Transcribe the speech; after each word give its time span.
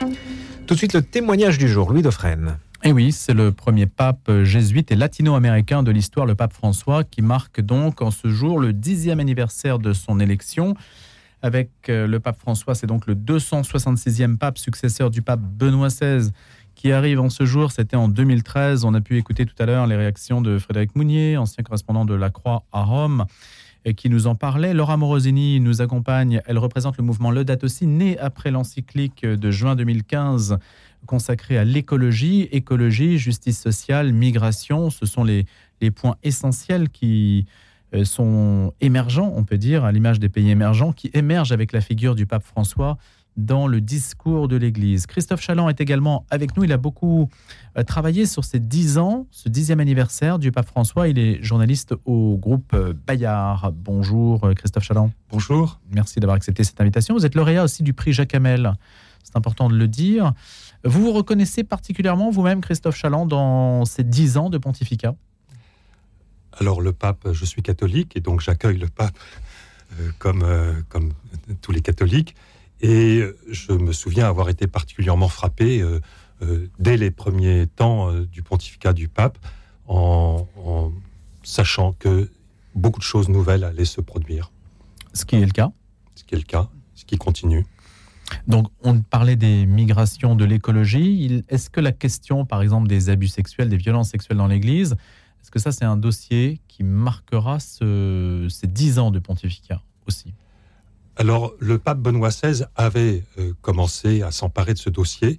Tout 0.00 0.74
de 0.74 0.78
suite, 0.78 0.94
le 0.94 1.02
témoignage 1.02 1.58
du 1.58 1.68
jour, 1.68 1.90
Louis 1.90 2.02
Dauphren. 2.02 2.58
Et 2.82 2.92
oui, 2.92 3.12
c'est 3.12 3.34
le 3.34 3.52
premier 3.52 3.86
pape 3.86 4.30
jésuite 4.42 4.90
et 4.90 4.96
latino-américain 4.96 5.82
de 5.82 5.90
l'histoire, 5.90 6.24
le 6.24 6.34
pape 6.34 6.54
François, 6.54 7.04
qui 7.04 7.20
marque 7.20 7.60
donc 7.60 8.00
en 8.00 8.10
ce 8.10 8.28
jour 8.28 8.58
le 8.58 8.72
dixième 8.72 9.20
anniversaire 9.20 9.78
de 9.78 9.92
son 9.92 10.18
élection. 10.18 10.74
Avec 11.42 11.70
euh, 11.88 12.06
le 12.06 12.20
pape 12.20 12.38
François, 12.38 12.74
c'est 12.74 12.86
donc 12.86 13.06
le 13.06 13.14
266e 13.14 14.38
pape, 14.38 14.56
successeur 14.56 15.10
du 15.10 15.20
pape 15.20 15.40
Benoît 15.40 15.88
XVI, 15.88 16.30
qui 16.74 16.92
arrive 16.92 17.20
en 17.20 17.28
ce 17.28 17.44
jour. 17.44 17.70
C'était 17.70 17.96
en 17.96 18.08
2013. 18.08 18.84
On 18.84 18.94
a 18.94 19.00
pu 19.02 19.18
écouter 19.18 19.44
tout 19.44 19.54
à 19.58 19.66
l'heure 19.66 19.86
les 19.86 19.96
réactions 19.96 20.40
de 20.40 20.58
Frédéric 20.58 20.96
Mounier, 20.96 21.36
ancien 21.36 21.62
correspondant 21.62 22.06
de 22.06 22.14
la 22.14 22.30
Croix 22.30 22.64
à 22.72 22.82
Rome 22.84 23.26
qui 23.96 24.10
nous 24.10 24.26
en 24.26 24.34
parlait. 24.34 24.74
Laura 24.74 24.96
Morosini 24.96 25.60
nous 25.60 25.80
accompagne. 25.80 26.42
Elle 26.46 26.58
représente 26.58 26.96
le 26.96 27.04
mouvement 27.04 27.30
Laudato 27.30 27.64
aussi, 27.64 27.86
né 27.86 28.18
après 28.18 28.50
l'encyclique 28.50 29.24
de 29.24 29.50
juin 29.50 29.76
2015 29.76 30.58
consacrée 31.06 31.58
à 31.58 31.64
l'écologie. 31.64 32.48
Écologie, 32.52 33.18
justice 33.18 33.60
sociale, 33.60 34.12
migration, 34.12 34.90
ce 34.90 35.06
sont 35.06 35.24
les, 35.24 35.46
les 35.80 35.90
points 35.90 36.16
essentiels 36.22 36.88
qui 36.90 37.46
euh, 37.94 38.04
sont 38.04 38.72
émergents, 38.80 39.32
on 39.34 39.44
peut 39.44 39.58
dire, 39.58 39.84
à 39.84 39.92
l'image 39.92 40.20
des 40.20 40.28
pays 40.28 40.50
émergents, 40.50 40.92
qui 40.92 41.10
émergent 41.14 41.52
avec 41.52 41.72
la 41.72 41.80
figure 41.80 42.14
du 42.14 42.26
pape 42.26 42.44
François 42.44 42.98
dans 43.44 43.66
le 43.66 43.80
discours 43.80 44.48
de 44.48 44.56
l'Église. 44.56 45.06
Christophe 45.06 45.40
Chaland 45.40 45.68
est 45.68 45.80
également 45.80 46.24
avec 46.30 46.56
nous. 46.56 46.64
Il 46.64 46.72
a 46.72 46.76
beaucoup 46.76 47.28
euh, 47.76 47.82
travaillé 47.82 48.26
sur 48.26 48.44
ces 48.44 48.60
dix 48.60 48.98
ans, 48.98 49.26
ce 49.30 49.48
dixième 49.48 49.80
anniversaire 49.80 50.38
du 50.38 50.52
pape 50.52 50.66
François. 50.66 51.08
Il 51.08 51.18
est 51.18 51.42
journaliste 51.42 51.94
au 52.04 52.36
groupe 52.36 52.72
euh, 52.74 52.92
Bayard. 53.06 53.72
Bonjour 53.72 54.44
euh, 54.44 54.54
Christophe 54.54 54.84
Chaland. 54.84 55.10
Bonjour. 55.30 55.80
Merci 55.90 56.20
d'avoir 56.20 56.36
accepté 56.36 56.64
cette 56.64 56.80
invitation. 56.80 57.14
Vous 57.14 57.26
êtes 57.26 57.34
lauréat 57.34 57.64
aussi 57.64 57.82
du 57.82 57.92
prix 57.92 58.12
Jacques 58.12 58.34
Hamel. 58.34 58.74
C'est 59.22 59.36
important 59.36 59.68
de 59.68 59.76
le 59.76 59.88
dire. 59.88 60.32
Vous 60.84 61.02
vous 61.02 61.12
reconnaissez 61.12 61.64
particulièrement 61.64 62.30
vous-même, 62.30 62.60
Christophe 62.60 62.96
Chaland, 62.96 63.26
dans 63.26 63.84
ces 63.84 64.04
dix 64.04 64.36
ans 64.36 64.50
de 64.50 64.58
pontificat? 64.58 65.14
Alors 66.58 66.80
le 66.80 66.92
pape, 66.92 67.28
je 67.32 67.44
suis 67.44 67.62
catholique 67.62 68.16
et 68.16 68.20
donc 68.20 68.40
j'accueille 68.40 68.78
le 68.78 68.88
pape 68.88 69.16
comme, 70.18 70.44
comme 70.88 71.12
tous 71.60 71.72
les 71.72 71.80
catholiques. 71.80 72.34
Et 72.82 73.22
je 73.48 73.72
me 73.72 73.92
souviens 73.92 74.26
avoir 74.26 74.48
été 74.48 74.66
particulièrement 74.66 75.28
frappé 75.28 75.80
euh, 75.80 76.00
euh, 76.42 76.68
dès 76.78 76.96
les 76.96 77.10
premiers 77.10 77.66
temps 77.66 78.10
euh, 78.10 78.26
du 78.26 78.42
pontificat 78.42 78.92
du 78.92 79.08
pape, 79.08 79.38
en, 79.86 80.46
sachant 81.42 81.92
que 81.92 82.30
beaucoup 82.74 83.00
de 83.00 83.04
choses 83.04 83.28
nouvelles 83.28 83.64
allaient 83.64 83.84
se 83.84 84.00
produire. 84.00 84.50
Ce 85.12 85.24
qui 85.24 85.36
est 85.36 85.44
le 85.44 85.50
cas. 85.50 85.72
Ce 86.14 86.24
qui 86.24 86.34
est 86.34 86.38
le 86.38 86.44
cas, 86.44 86.68
ce 86.94 87.04
qui 87.04 87.18
continue. 87.18 87.66
Donc, 88.46 88.68
on 88.82 89.00
parlait 89.00 89.36
des 89.36 89.66
migrations, 89.66 90.36
de 90.36 90.44
l'écologie. 90.44 91.42
Est-ce 91.48 91.68
que 91.68 91.80
la 91.80 91.90
question, 91.90 92.46
par 92.46 92.62
exemple, 92.62 92.86
des 92.86 93.10
abus 93.10 93.28
sexuels, 93.28 93.68
des 93.68 93.76
violences 93.76 94.10
sexuelles 94.10 94.38
dans 94.38 94.46
l'Église, 94.46 94.96
est-ce 95.42 95.50
que 95.50 95.58
ça, 95.58 95.72
c'est 95.72 95.84
un 95.84 95.96
dossier 95.96 96.60
qui 96.68 96.84
marquera 96.84 97.58
ce, 97.58 98.46
ces 98.48 98.66
dix 98.66 98.98
ans 98.98 99.10
de 99.10 99.18
pontificat 99.18 99.82
aussi? 100.06 100.32
Alors, 101.16 101.54
le 101.58 101.78
pape 101.78 101.98
Benoît 101.98 102.30
XVI 102.30 102.64
avait 102.76 103.24
euh, 103.38 103.52
commencé 103.60 104.22
à 104.22 104.30
s'emparer 104.30 104.74
de 104.74 104.78
ce 104.78 104.90
dossier 104.90 105.38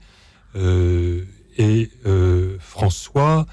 euh, 0.55 1.25
et 1.57 1.89
euh, 2.05 2.57
François 2.59 3.45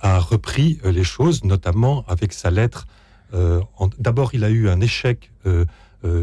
a 0.00 0.18
repris 0.18 0.78
les 0.84 1.04
choses, 1.04 1.44
notamment 1.44 2.04
avec 2.08 2.32
sa 2.32 2.50
lettre. 2.50 2.86
D'abord, 3.98 4.34
il 4.34 4.44
a 4.44 4.50
eu 4.50 4.68
un 4.68 4.80
échec, 4.80 5.32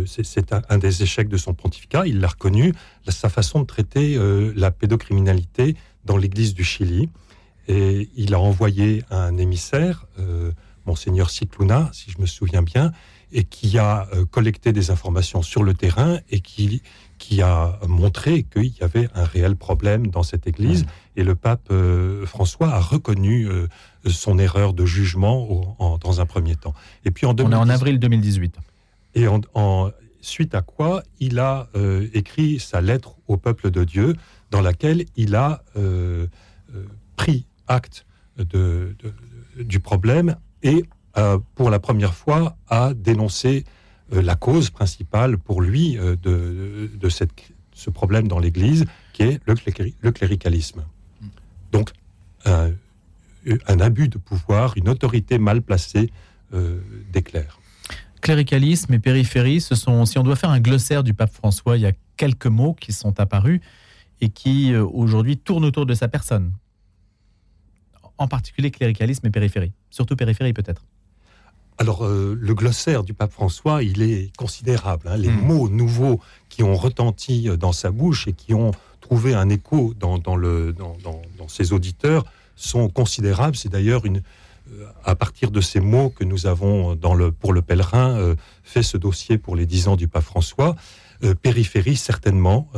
c'est 0.06 0.54
un, 0.54 0.78
des 0.78 1.02
échecs 1.02 1.28
de 1.28 1.36
son 1.36 1.56
pontificat, 1.56 2.06
il 2.06 2.20
l'a 2.20 2.28
reconnu, 2.28 2.74
sa 3.08 3.28
façon 3.28 3.60
de 3.62 3.66
traiter 3.66 4.20
la 4.56 4.70
pédocriminalité 4.70 5.76
dans 6.06 6.16
l'Église 6.16 6.54
du 6.54 6.64
Chili. 6.64 7.10
Et 7.68 8.08
il 8.16 8.36
a 8.36 8.40
envoyé 8.40 9.04
un 9.10 9.36
émissaire, 9.38 10.06
Monseigneur 10.86 11.32
Cicluna, 11.32 11.90
si 11.92 12.12
je 12.12 12.22
me 12.22 12.28
souviens 12.28 12.62
bien, 12.62 12.92
et 13.32 13.44
qui 13.44 13.78
a 13.78 14.08
euh, 14.14 14.26
collecté 14.26 14.74
des 14.74 14.92
informations 14.92 15.42
sur 15.42 15.64
le 15.64 15.74
terrain 15.74 16.20
et 16.30 16.40
qui, 16.40 16.82
qui 17.18 17.42
a 17.42 17.80
montré 17.88 18.44
qu'il 18.44 18.74
y 18.78 18.84
avait 18.84 19.10
un 19.14 19.24
réel 19.24 19.56
problème 19.56 20.08
dans 20.08 20.24
cette 20.24 20.48
Église. 20.48 20.86
Et 21.16 21.24
le 21.24 21.36
pape 21.36 21.68
euh, 21.72 22.26
François 22.26 22.70
a 22.70 22.80
reconnu 22.80 23.48
euh, 23.48 23.68
son 24.08 24.40
erreur 24.40 24.74
de 24.74 24.86
jugement 24.86 25.78
dans 26.02 26.22
un 26.22 26.26
premier 26.26 26.56
temps. 26.56 26.74
Et 27.06 27.12
puis 27.12 27.26
en 27.26 27.36
On 27.40 27.52
est 27.52 27.56
en 27.56 27.70
avril 27.70 28.00
2018. 28.00 28.58
Et 29.16 29.28
en, 29.28 29.92
suite 30.22 30.54
à 30.54 30.62
quoi 30.62 31.04
il 31.20 31.40
a 31.40 31.68
écrit 32.14 32.60
sa 32.60 32.80
lettre 32.80 33.16
au 33.28 33.38
peuple 33.38 33.72
de 33.72 33.84
Dieu, 33.84 34.16
dans 34.52 34.62
laquelle 34.62 35.06
il 35.16 35.36
a 35.36 35.64
pris 37.16 37.46
acte 37.68 38.06
de, 38.38 38.96
du 39.60 39.80
problème 39.80 40.36
et 40.64 40.86
euh, 41.18 41.40
pour 41.56 41.70
la 41.70 41.80
première 41.80 42.14
fois, 42.14 42.56
a 42.70 42.94
dénoncé 42.94 43.66
euh, 44.14 44.22
la 44.22 44.36
cause 44.36 44.70
principale 44.70 45.38
pour 45.38 45.62
lui 45.62 45.98
euh, 45.98 46.16
de, 46.16 47.10
ce 47.74 47.90
problème 47.90 48.28
dans 48.28 48.40
l'Église, 48.40 48.86
qui 49.14 49.24
est 49.24 49.42
le, 49.46 50.12
cléricalisme. 50.12 50.86
Donc, 51.72 51.92
un, 52.46 53.80
abus 53.80 54.08
de 54.08 54.18
pouvoir, 54.18 54.78
une 54.78 54.88
autorité 54.90 55.38
mal 55.38 55.62
placée 55.62 56.12
des 56.52 57.22
clercs. 57.24 57.60
Cléricalisme 58.20 58.94
et 58.94 59.00
périphérie, 59.00 59.62
ce 59.62 59.74
sont, 59.74 60.06
si 60.06 60.20
on 60.20 60.24
doit 60.24 60.36
faire 60.36 60.50
un 60.50 60.60
glossaire 60.60 61.04
du 61.04 61.14
pape 61.14 61.34
François, 61.34 61.78
il 61.78 61.82
y 61.82 61.86
a 61.88 61.94
quelques 62.18 62.48
mots 62.48 62.74
qui 62.74 62.94
sont 62.94 63.20
apparus 63.20 63.62
et 64.20 64.30
qui 64.30 64.76
aujourd'hui 64.76 65.38
tournent 65.38 65.66
autour 65.66 65.86
de 65.86 65.94
sa 65.96 66.08
personne. 66.08 66.54
En 68.18 68.28
particulier 68.28 68.70
cléricalisme 68.70 69.26
et 69.26 69.32
périphérie. 69.32 69.72
Surtout 69.90 70.16
périphérie 70.16 70.54
peut-être. 70.54 70.86
Alors, 71.82 72.06
euh, 72.06 72.38
le 72.40 72.54
glossaire 72.54 73.04
du 73.04 73.16
pape 73.16 73.32
François, 73.32 73.82
il 73.82 74.04
est 74.04 74.32
considérable. 74.38 75.08
Hein. 75.08 75.18
Les 75.18 75.30
hmm. 75.30 75.42
mots 75.42 75.68
nouveaux 75.68 76.20
qui 76.48 76.62
ont 76.62 76.76
retenti 76.76 77.50
euh, 77.50 77.58
dans 77.58 77.72
sa 77.72 77.90
bouche 77.90 78.28
et 78.28 78.34
qui 78.34 78.54
ont 78.54 78.70
trouvé 79.00 79.34
un 79.34 79.50
écho 79.50 79.96
dans, 80.00 80.36
le, 80.36 80.74
dans, 80.74 81.48
ses 81.48 81.74
auditeurs 81.74 82.24
sont 82.56 82.88
considérables. 82.88 83.56
C'est 83.56 83.70
d'ailleurs 83.70 84.06
une, 84.06 84.22
euh, 84.72 84.86
à 85.04 85.16
partir 85.16 85.50
de 85.50 85.60
ces 85.60 85.80
mots 85.80 86.12
que 86.12 86.24
nous 86.24 86.46
avons 86.46 86.94
dans 86.94 87.16
le, 87.16 87.32
pour 87.32 87.52
le 87.52 87.64
pèlerin 87.64 88.36
fait 88.62 88.84
ce 88.84 88.98
dossier 88.98 89.40
pour 89.40 89.56
les 89.56 89.66
dix 89.66 89.88
ans 89.88 89.96
du 89.96 90.08
pape 90.08 90.24
François. 90.24 90.76
périphérie, 91.42 91.98
certainement. 91.98 92.70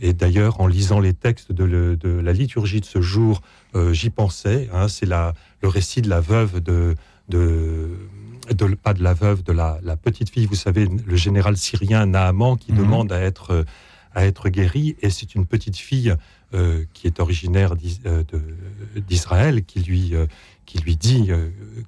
et 0.00 0.14
d'ailleurs, 0.14 0.58
en 0.62 0.66
lisant 0.66 1.00
les 1.00 1.12
textes 1.12 1.52
de, 1.52 1.98
la 2.02 2.32
liturgie 2.32 2.80
de 2.80 2.86
ce 2.86 3.02
jour, 3.02 3.42
j'y 3.92 4.08
pensais. 4.08 4.70
Hein. 4.72 4.88
C'est 4.88 5.06
le 5.06 5.68
récit 5.68 6.00
de 6.00 6.08
la 6.08 6.20
veuve 6.20 6.60
de 6.60 6.96
de, 7.28 7.90
de, 8.52 8.74
pas 8.74 8.94
de 8.94 9.02
la 9.02 9.14
veuve, 9.14 9.42
de 9.42 9.52
la, 9.52 9.78
petite 9.96 10.30
fille, 10.30 10.46
vous 10.46 10.54
savez, 10.54 10.86
le 10.86 11.16
général 11.16 11.56
syrien 11.56 12.06
Naaman 12.06 12.56
qui 12.56 12.72
mhm. 12.72 12.78
demande 12.78 13.12
à 13.12 13.20
être, 13.20 13.64
à 14.14 14.24
être 14.24 14.48
guéri, 14.48 14.96
et 15.02 15.10
c'est 15.10 15.34
une 15.34 15.46
petite 15.46 15.76
fille 15.76 16.14
euh, 16.54 16.84
qui 16.94 17.08
est 17.08 17.18
originaire 17.18 17.74
euh, 18.06 18.22
d'Israël 18.94 19.64
qui 19.64 19.80
lui, 19.80 20.14
euh, 20.14 20.26
qui 20.64 20.78
lui 20.78 20.96
dit 20.96 21.30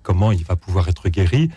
comment 0.02 0.32
il 0.32 0.44
va 0.44 0.56
pouvoir 0.56 0.88
être 0.88 1.08
guéri. 1.08 1.48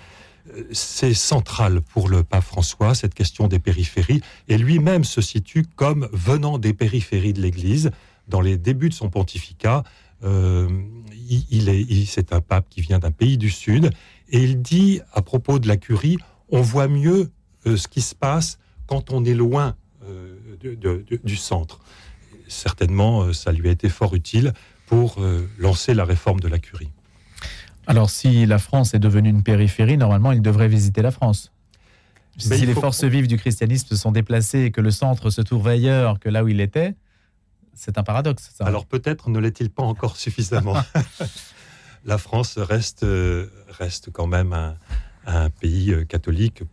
C'est 0.72 1.14
central 1.14 1.82
pour 1.82 2.10
le 2.10 2.24
pape 2.24 2.44
François, 2.44 2.94
cette 2.94 3.16
question 3.16 3.48
des 3.48 3.60
périphéries, 3.60 4.22
et 4.48 4.58
lui-même 4.58 5.04
se 5.04 5.20
situe 5.20 5.66
comme 5.76 6.10
venant 6.14 6.58
des 6.58 6.74
périphéries 6.74 7.34
de 7.34 7.42
l'Église 7.42 7.92
dans 8.28 8.42
les 8.42 8.58
débuts 8.58 8.90
de 8.90 8.94
son 8.94 9.10
pontificat. 9.10 9.84
Euh, 10.24 10.70
il, 11.50 11.70
est, 11.70 12.06
c'est 12.06 12.34
un 12.34 12.42
pape 12.42 12.68
qui 12.70 12.82
vient 12.82 13.00
d'un 13.00 13.12
pays 13.12 13.38
du 13.38 13.50
Sud, 13.50 13.92
et 14.30 14.44
il 14.44 14.62
dit 14.62 15.02
à 15.14 15.22
propos 15.22 15.60
de 15.60 15.68
la 15.68 15.78
curie, 15.78 16.18
on 16.50 16.62
voit 16.62 16.88
mieux 16.88 17.32
euh, 17.66 17.78
ce 17.78 17.88
qui 17.88 18.02
se 18.02 18.16
passe 18.16 18.60
quand 18.86 19.12
on 19.12 19.24
est 19.24 19.34
loin 19.34 19.76
euh, 20.04 20.36
du 21.24 21.36
centre. 21.36 21.80
Certainement, 22.48 23.32
ça 23.32 23.52
lui 23.52 23.70
a 23.70 23.72
été 23.72 23.88
fort 23.88 24.14
utile 24.14 24.54
pour 24.86 25.22
lancer 25.58 25.94
la 25.94 26.04
réforme 26.04 26.42
de 26.42 26.50
la 26.50 26.60
curie. 26.60 26.92
Alors, 27.88 28.10
si 28.10 28.46
la 28.46 28.60
France 28.60 28.94
est 28.94 29.00
devenue 29.00 29.30
une 29.30 29.42
périphérie, 29.42 29.98
normalement, 29.98 30.34
il 30.34 30.42
devrait 30.42 30.68
visiter 30.68 31.02
la 31.02 31.12
France. 31.12 31.52
Si 32.38 32.66
les 32.66 32.74
forces 32.74 33.04
vives 33.04 33.28
du 33.28 33.38
christianisme 33.38 33.88
se 33.88 33.96
sont 33.96 34.12
déplacées 34.12 34.64
et 34.66 34.72
que 34.72 34.82
le 34.82 34.92
centre 34.92 35.30
se 35.30 35.42
trouve 35.42 35.68
ailleurs 35.68 36.20
que 36.20 36.30
là 36.30 36.44
où 36.44 36.48
il 36.48 36.60
était, 36.60 36.96
c'est 37.74 37.98
un 37.98 38.04
paradoxe. 38.04 38.52
Ça. 38.56 38.66
Alors 38.66 38.86
peut-être 38.86 39.30
ne 39.30 39.40
l'est-il 39.40 39.70
pas 39.70 39.84
encore 39.84 40.18
suffisamment. 40.18 40.76
la 42.06 42.18
France 42.18 42.58
reste, 42.58 43.04
euh, 43.04 43.48
reste 43.70 44.12
quand 44.12 44.28
même 44.28 44.54
un, 44.54 45.50
pays 45.60 45.92
euh, 45.92 46.04
catholique 46.04 46.64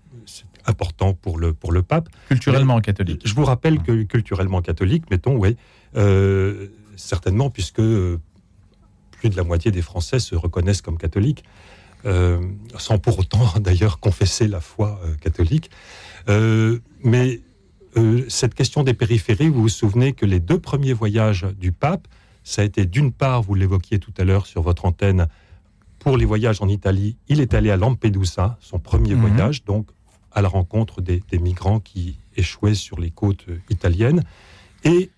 important 0.65 1.15
pour 1.15 1.39
le, 1.39 1.55
pour 1.55 1.73
le 1.73 1.83
pape. 1.83 2.09
Culturellement 2.29 2.81
catholique. 2.81 3.23
Je 3.25 3.35
vous 3.35 3.45
rappelle 3.45 3.83
que 3.83 4.03
culturellement 4.03 4.62
catholique, 4.62 5.11
mettons, 5.11 5.37
oui, 5.37 5.56
euh, 5.97 6.69
certainement, 6.97 7.50
puisque 7.50 7.81
plus 7.81 9.31
de 9.31 9.37
la 9.37 9.45
moitié 9.45 9.71
des 9.71 9.83
Français 9.83 10.19
se 10.19 10.35
reconnaissent 10.35 10.83
comme 10.83 10.99
catholiques, 10.99 11.45
sans 12.79 12.99
pour 12.99 13.19
autant 13.19 13.55
d'ailleurs 13.61 13.99
confesser 13.99 14.47
la 14.47 14.61
foi 14.61 15.00
catholique. 15.21 15.71
mais 16.27 17.41
euh, 17.96 18.25
cette 18.29 18.55
question 18.55 18.82
des 18.82 18.94
périphéries, 18.94 19.49
vous 19.49 19.62
vous 19.62 19.69
souvenez 19.69 20.12
que 20.12 20.26
les 20.26 20.40
deux 20.40 20.58
premiers 20.58 20.93
voyages 20.93 21.46
du 21.58 21.73
pape, 21.73 22.06
ça 22.44 22.62
a 22.62 22.64
été 22.64 22.87
d'une 22.87 23.12
part, 23.12 23.43
vous 23.43 23.55
l'évoquiez 23.55 23.99
tout 23.99 24.12
à 24.19 24.25
l'heure 24.25 24.46
sur 24.46 24.62
votre 24.62 24.85
antenne, 24.85 25.26
pour 25.99 26.17
les 26.17 26.25
voyages 26.25 26.61
en 26.62 26.69
Italie, 26.69 27.17
il 27.29 27.40
est 27.40 27.55
allé 27.55 27.70
à 27.70 27.76
Lampedusa, 27.76 28.56
son 28.61 28.79
premier 28.79 29.14
Mhm. 29.14 29.20
voyage, 29.20 29.64
donc 29.64 29.88
à 30.32 30.43
la 30.43 30.49
rencontre 30.49 31.00
des, 31.00 31.23
des 31.31 31.38
migrants 31.38 31.81
qui 31.81 32.19
échouaient 32.37 32.75
sur 32.75 33.00
les 33.00 33.11
côtes 33.11 33.46
italiennes. 33.70 34.23
Et 34.85 35.11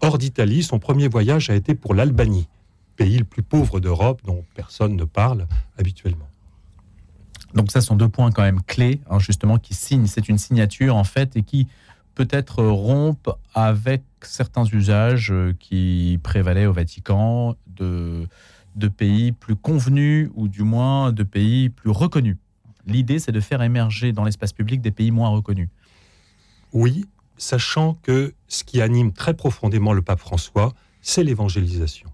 hors 0.00 0.16
d'Italie, 0.16 0.62
son 0.62 0.78
premier 0.78 1.08
voyage 1.08 1.50
a 1.50 1.54
été 1.54 1.74
pour 1.74 1.92
l'Albanie, 1.94 2.48
pays 2.96 3.18
le 3.18 3.24
plus 3.24 3.42
pauvre 3.42 3.80
d'Europe 3.80 4.22
dont 4.24 4.44
personne 4.54 4.96
ne 4.96 5.04
parle 5.04 5.46
habituellement. 5.76 6.28
Donc 7.54 7.70
ça 7.70 7.80
sont 7.80 7.96
deux 7.96 8.08
points 8.08 8.30
quand 8.30 8.42
même 8.42 8.62
clés, 8.62 9.00
hein, 9.10 9.18
justement, 9.18 9.58
qui 9.58 9.74
signent. 9.74 10.06
C'est 10.06 10.28
une 10.28 10.38
signature 10.38 10.96
en 10.96 11.04
fait 11.04 11.36
et 11.36 11.42
qui 11.42 11.66
peut-être 12.18 12.64
rompt 12.64 13.30
avec 13.54 14.02
certains 14.22 14.64
usages 14.64 15.30
euh, 15.30 15.54
qui 15.60 16.18
prévalaient 16.24 16.66
au 16.66 16.72
Vatican 16.72 17.54
de, 17.76 18.26
de 18.74 18.88
pays 18.88 19.30
plus 19.30 19.54
convenus 19.54 20.28
ou 20.34 20.48
du 20.48 20.64
moins 20.64 21.12
de 21.12 21.22
pays 21.22 21.68
plus 21.68 21.90
reconnus. 21.90 22.36
L'idée, 22.86 23.20
c'est 23.20 23.30
de 23.30 23.38
faire 23.38 23.62
émerger 23.62 24.10
dans 24.10 24.24
l'espace 24.24 24.52
public 24.52 24.80
des 24.80 24.90
pays 24.90 25.12
moins 25.12 25.28
reconnus. 25.28 25.68
Oui, 26.72 27.04
sachant 27.36 27.94
que 28.02 28.34
ce 28.48 28.64
qui 28.64 28.80
anime 28.80 29.12
très 29.12 29.34
profondément 29.34 29.92
le 29.92 30.02
pape 30.02 30.18
François, 30.18 30.74
c'est 31.00 31.22
l'évangélisation. 31.22 32.10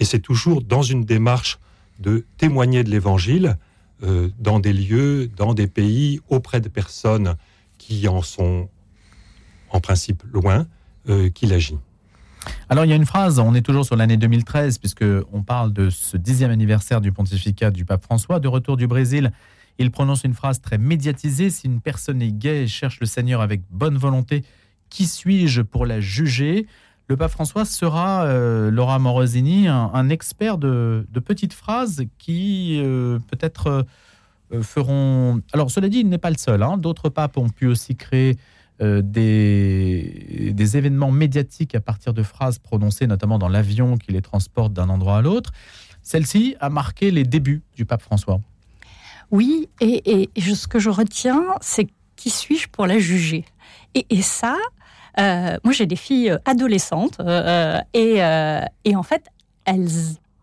Et 0.00 0.04
c'est 0.04 0.18
toujours 0.18 0.60
dans 0.60 0.82
une 0.82 1.04
démarche 1.04 1.60
de 2.00 2.26
témoigner 2.36 2.82
de 2.82 2.90
l'évangile 2.90 3.58
euh, 4.02 4.28
dans 4.40 4.58
des 4.58 4.72
lieux, 4.72 5.28
dans 5.36 5.54
des 5.54 5.68
pays, 5.68 6.18
auprès 6.28 6.60
de 6.60 6.68
personnes 6.68 7.36
qui 7.78 8.08
en 8.08 8.22
sont 8.22 8.68
en 9.70 9.80
principe 9.80 10.22
loin, 10.32 10.66
euh, 11.08 11.30
qu'il 11.30 11.52
agit. 11.52 11.78
Alors 12.68 12.84
il 12.84 12.88
y 12.88 12.92
a 12.92 12.96
une 12.96 13.06
phrase, 13.06 13.38
on 13.38 13.54
est 13.54 13.62
toujours 13.62 13.84
sur 13.84 13.96
l'année 13.96 14.16
2013 14.16 14.78
puisque 14.78 15.04
on 15.32 15.42
parle 15.42 15.72
de 15.72 15.90
ce 15.90 16.16
dixième 16.16 16.50
anniversaire 16.50 17.00
du 17.00 17.12
pontificat 17.12 17.70
du 17.70 17.84
pape 17.84 18.02
François, 18.02 18.40
de 18.40 18.48
retour 18.48 18.76
du 18.76 18.86
Brésil. 18.86 19.32
Il 19.78 19.90
prononce 19.90 20.24
une 20.24 20.34
phrase 20.34 20.60
très 20.60 20.78
médiatisée 20.78 21.50
si 21.50 21.66
une 21.66 21.80
personne 21.80 22.20
est 22.20 22.32
gaie 22.32 22.64
et 22.64 22.66
cherche 22.66 23.00
le 23.00 23.06
Seigneur 23.06 23.40
avec 23.40 23.62
bonne 23.70 23.96
volonté, 23.96 24.44
qui 24.90 25.06
suis-je 25.06 25.62
pour 25.62 25.86
la 25.86 26.00
juger? 26.00 26.66
Le 27.08 27.16
pape 27.16 27.30
François 27.30 27.64
sera, 27.64 28.24
euh, 28.24 28.70
Laura 28.70 28.98
Morosini, 28.98 29.68
un, 29.68 30.08
expert 30.10 30.58
de, 30.58 31.06
petites 31.24 31.54
phrases 31.54 32.04
qui 32.18 32.80
euh, 32.82 33.18
peut-être 33.30 33.86
feront. 34.62 35.40
Alors 35.52 35.70
cela 35.70 35.88
dit, 35.88 36.00
il 36.00 36.08
n'est 36.08 36.18
pas 36.18 36.30
le 36.30 36.38
seul. 36.38 36.62
hein. 36.62 36.76
D'autres 36.76 37.08
papes 37.08 37.36
ont 37.36 37.48
pu 37.48 37.66
aussi 37.66 37.96
créer 37.96 38.36
euh, 38.82 39.02
des, 39.02 40.76
événements 40.76 41.10
médiatiques 41.10 41.74
à 41.74 41.80
partir 41.80 42.14
de 42.14 42.22
phrases 42.22 42.58
prononcées, 42.58 43.06
notamment 43.06 43.38
dans 43.38 43.48
l'avion 43.48 43.98
qui 43.98 44.12
les 44.12 44.22
transporte 44.22 44.72
d'un 44.72 44.88
endroit 44.88 45.18
à 45.18 45.22
l'autre. 45.22 45.50
Celle-ci 46.02 46.56
a 46.60 46.70
marqué 46.70 47.10
les 47.10 47.24
débuts 47.24 47.62
du 47.76 47.84
pape 47.84 48.02
François. 48.02 48.40
Oui, 49.30 49.68
et, 49.80 50.30
ce 50.36 50.66
que 50.66 50.78
je 50.78 50.90
retiens, 50.90 51.42
c'est 51.60 51.88
qui 52.16 52.30
suis-je 52.30 52.68
pour 52.68 52.86
la 52.86 52.98
juger? 52.98 53.44
Et, 53.94 54.22
ça, 54.22 54.56
euh, 55.18 55.56
moi 55.64 55.72
j'ai 55.72 55.86
des 55.86 55.96
filles 55.96 56.36
adolescentes 56.44 57.18
euh, 57.20 57.80
et, 57.92 58.22
euh, 58.22 58.60
et 58.84 58.96
en 58.96 59.02
fait, 59.02 59.24
elles 59.64 59.88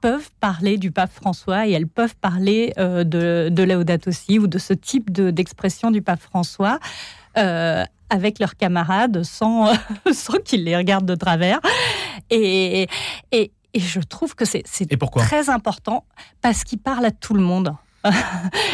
peuvent 0.01 0.29
parler 0.39 0.77
du 0.77 0.91
pape 0.91 1.11
François 1.11 1.67
et 1.67 1.71
elles 1.71 1.87
peuvent 1.87 2.15
parler 2.15 2.73
de, 2.77 3.49
de 3.49 3.63
Laudato 3.63 4.11
ou 4.29 4.47
de 4.47 4.57
ce 4.59 4.73
type 4.73 5.11
de- 5.11 5.31
d'expression 5.31 5.89
du 5.89 6.01
pape 6.01 6.21
François 6.21 6.79
euh, 7.37 7.83
avec 8.09 8.39
leurs 8.39 8.55
camarades 8.55 9.23
sans, 9.23 9.73
sans 10.13 10.37
qu'ils 10.43 10.63
les 10.63 10.75
regardent 10.77 11.05
de 11.05 11.15
travers. 11.15 11.59
Et, 12.29 12.87
et, 13.31 13.51
et 13.73 13.79
je 13.79 13.99
trouve 13.99 14.35
que 14.35 14.45
c'est 14.45 14.63
très 15.27 15.49
important 15.49 16.05
parce 16.41 16.63
qu'il 16.63 16.79
parle 16.79 17.05
à 17.05 17.11
tout 17.11 17.33
le 17.33 17.41
monde. 17.41 17.73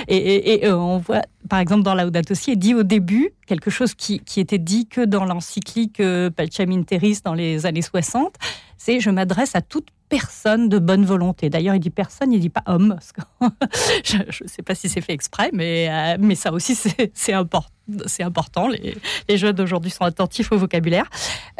et, 0.08 0.16
et- 0.18 0.54
et, 0.64 0.68
euh, 0.68 0.78
on 0.78 0.98
voit, 1.00 1.22
par 1.50 1.60
exemple, 1.60 1.82
dans 1.84 1.96
Laudato 1.96 2.36
Si, 2.36 2.52
est 2.52 2.56
dit 2.56 2.76
au 2.76 2.84
début 2.84 3.32
quelque 3.48 3.72
chose 3.72 3.96
qui, 3.96 4.20
qui 4.20 4.40
était 4.40 4.60
dit 4.60 4.86
que 4.88 5.02
dans 5.02 5.26
l'encyclique 5.26 6.00
euh, 6.00 6.30
Pacem 6.30 6.72
in 6.72 6.84
Terris 6.84 7.20
dans 7.24 7.34
les 7.34 7.66
années 7.66 7.82
60, 7.82 8.36
c'est 8.78 9.00
je 9.00 9.10
m'adresse 9.10 9.56
à 9.56 9.62
toute 9.62 9.88
personne 10.14 10.70
de 10.70 10.78
bonne 10.78 11.06
volonté. 11.06 11.50
D'ailleurs, 11.50 11.74
il 11.74 11.80
dit 11.80 11.90
personne, 11.90 12.32
il 12.32 12.40
dit 12.40 12.52
pas 12.52 12.62
homme. 12.68 13.00
je 14.04 14.18
ne 14.18 14.48
sais 14.48 14.62
pas 14.62 14.76
si 14.76 14.88
c'est 14.88 15.02
fait 15.02 15.14
exprès, 15.14 15.50
mais, 15.54 15.90
euh, 15.90 16.18
mais 16.20 16.36
ça 16.36 16.54
aussi, 16.54 16.76
c'est 16.76 17.12
c'est 17.16 17.34
import- 17.34 17.72
c'est 18.06 18.22
important. 18.22 18.68
Les, 18.68 19.38
jeunes 19.38 19.56
d'aujourd'hui 19.56 19.90
sont 19.90 20.04
attentifs 20.04 20.52
au 20.52 20.58
vocabulaire. 20.60 21.10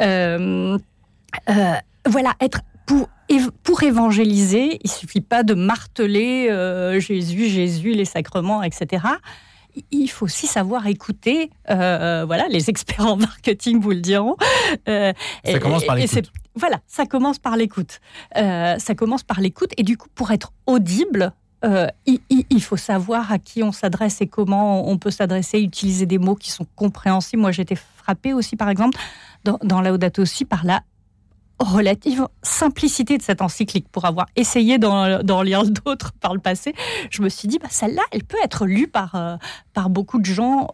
Euh, 0.00 0.78
euh, 1.50 1.74
voilà, 2.06 2.34
être 2.40 2.60
pour, 2.86 3.08
pour 3.64 3.82
évangéliser, 3.82 4.78
il 4.84 4.90
suffit 4.90 5.20
pas 5.20 5.42
de 5.42 5.54
marteler 5.54 6.46
Jésus, 7.00 7.48
Jésus, 7.48 7.90
les 7.90 8.04
sacrements, 8.04 8.62
etc. 8.62 9.04
Il- 9.90 10.08
faut 10.08 10.26
aussi 10.26 10.46
savoir 10.46 10.86
écouter. 10.86 11.50
euh, 11.70 12.24
voilà, 12.26 12.46
les 12.48 12.70
experts 12.70 13.06
en 13.06 13.16
marketing 13.16 13.80
vous 13.80 13.90
le 13.90 14.00
diront. 14.00 14.36
Euh, 14.88 15.12
Ça 15.44 15.58
commence 15.58 15.84
par 15.84 15.96
l'écoute. 15.96 16.30
Voilà, 16.54 16.80
ça 16.86 17.06
commence 17.06 17.38
par 17.38 17.56
l'écoute. 17.56 18.00
Euh, 18.36 18.78
ça 18.78 18.94
commence 18.94 19.22
par 19.24 19.40
l'écoute. 19.40 19.72
Et 19.76 19.82
du 19.82 19.96
coup, 19.96 20.08
pour 20.14 20.30
être 20.30 20.52
audible, 20.66 21.32
euh, 21.64 21.86
il, 22.06 22.62
faut 22.62 22.76
savoir 22.76 23.32
à 23.32 23.38
qui 23.38 23.62
on 23.62 23.72
s'adresse 23.72 24.20
et 24.20 24.26
comment 24.26 24.88
on 24.88 24.98
peut 24.98 25.10
s'adresser, 25.10 25.60
utiliser 25.60 26.06
des 26.06 26.18
mots 26.18 26.36
qui 26.36 26.50
sont 26.50 26.66
compréhensibles. 26.76 27.40
Moi, 27.42 27.52
j'étais 27.52 27.76
frappée 27.96 28.32
aussi, 28.34 28.54
par 28.54 28.68
exemple, 28.68 28.98
dans, 29.44 29.58
dans 29.62 29.80
Laudato 29.80 30.24
Si, 30.24 30.44
par 30.44 30.64
la 30.64 30.82
relative 31.58 32.26
simplicité 32.42 33.16
de 33.18 33.22
cette 33.22 33.40
encyclique. 33.42 33.86
Pour 33.90 34.04
avoir 34.04 34.26
essayé 34.36 34.78
d'en 34.78 35.42
lire 35.42 35.64
d'autres 35.64 36.12
par 36.20 36.34
le 36.34 36.40
passé, 36.40 36.74
je 37.10 37.22
me 37.22 37.28
suis 37.28 37.48
dit, 37.48 37.58
bah, 37.58 37.68
celle-là, 37.70 38.02
elle 38.10 38.24
peut 38.24 38.38
être 38.42 38.66
lue 38.66 38.88
par, 38.88 39.14
euh, 39.14 39.36
par 39.72 39.90
beaucoup 39.90 40.18
de 40.18 40.24
gens 40.26 40.68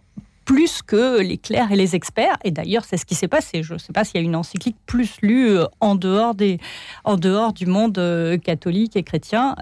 plus 0.47 0.83
que 0.83 1.21
les 1.21 1.39
clercs 1.39 1.71
et 1.71 1.77
les 1.77 1.95
experts. 1.95 2.37
Et 2.45 2.51
d'ailleurs, 2.51 2.85
c'est 2.85 2.97
ce 2.97 3.05
qui 3.07 3.15
s'est 3.15 3.29
passé. 3.29 3.63
Je 3.63 3.75
ne 3.75 3.79
sais 3.79 3.93
pas 3.93 4.03
s'il 4.05 4.17
y 4.17 4.19
a 4.19 4.25
une 4.25 4.35
encyclique 4.35 4.77
plus 4.87 5.17
lue 5.23 5.51
euh, 5.51 5.67
en 5.81 5.95
dehors, 5.95 6.35
des, 6.35 6.59
en 7.05 7.17
dehors 7.17 7.53
du 7.53 7.67
monde 7.67 7.99
euh, 7.99 8.37
catholique 8.37 8.97
et 8.97 9.03
chrétien. 9.05 9.55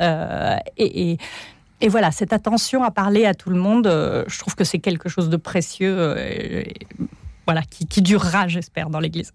Et, 0.77 1.19
et- 1.81 1.89
voilà, 1.89 2.11
cette 2.11 2.33
attention 2.33 2.83
à 2.83 2.91
parler 2.91 3.25
à 3.27 3.35
tout 3.35 3.51
le 3.51 3.57
monde, 3.59 3.87
je 3.87 4.39
trouve 4.41 4.57
que 4.57 4.65
c'est 4.65 4.81
quelque 4.81 5.09
chose 5.09 5.29
de 5.29 5.37
précieux, 5.37 6.65
voilà, 7.47 7.63
qui 7.63 8.03
durera, 8.03 8.49
j'espère, 8.49 8.91
dans 8.91 8.99
l'Église. 8.99 9.33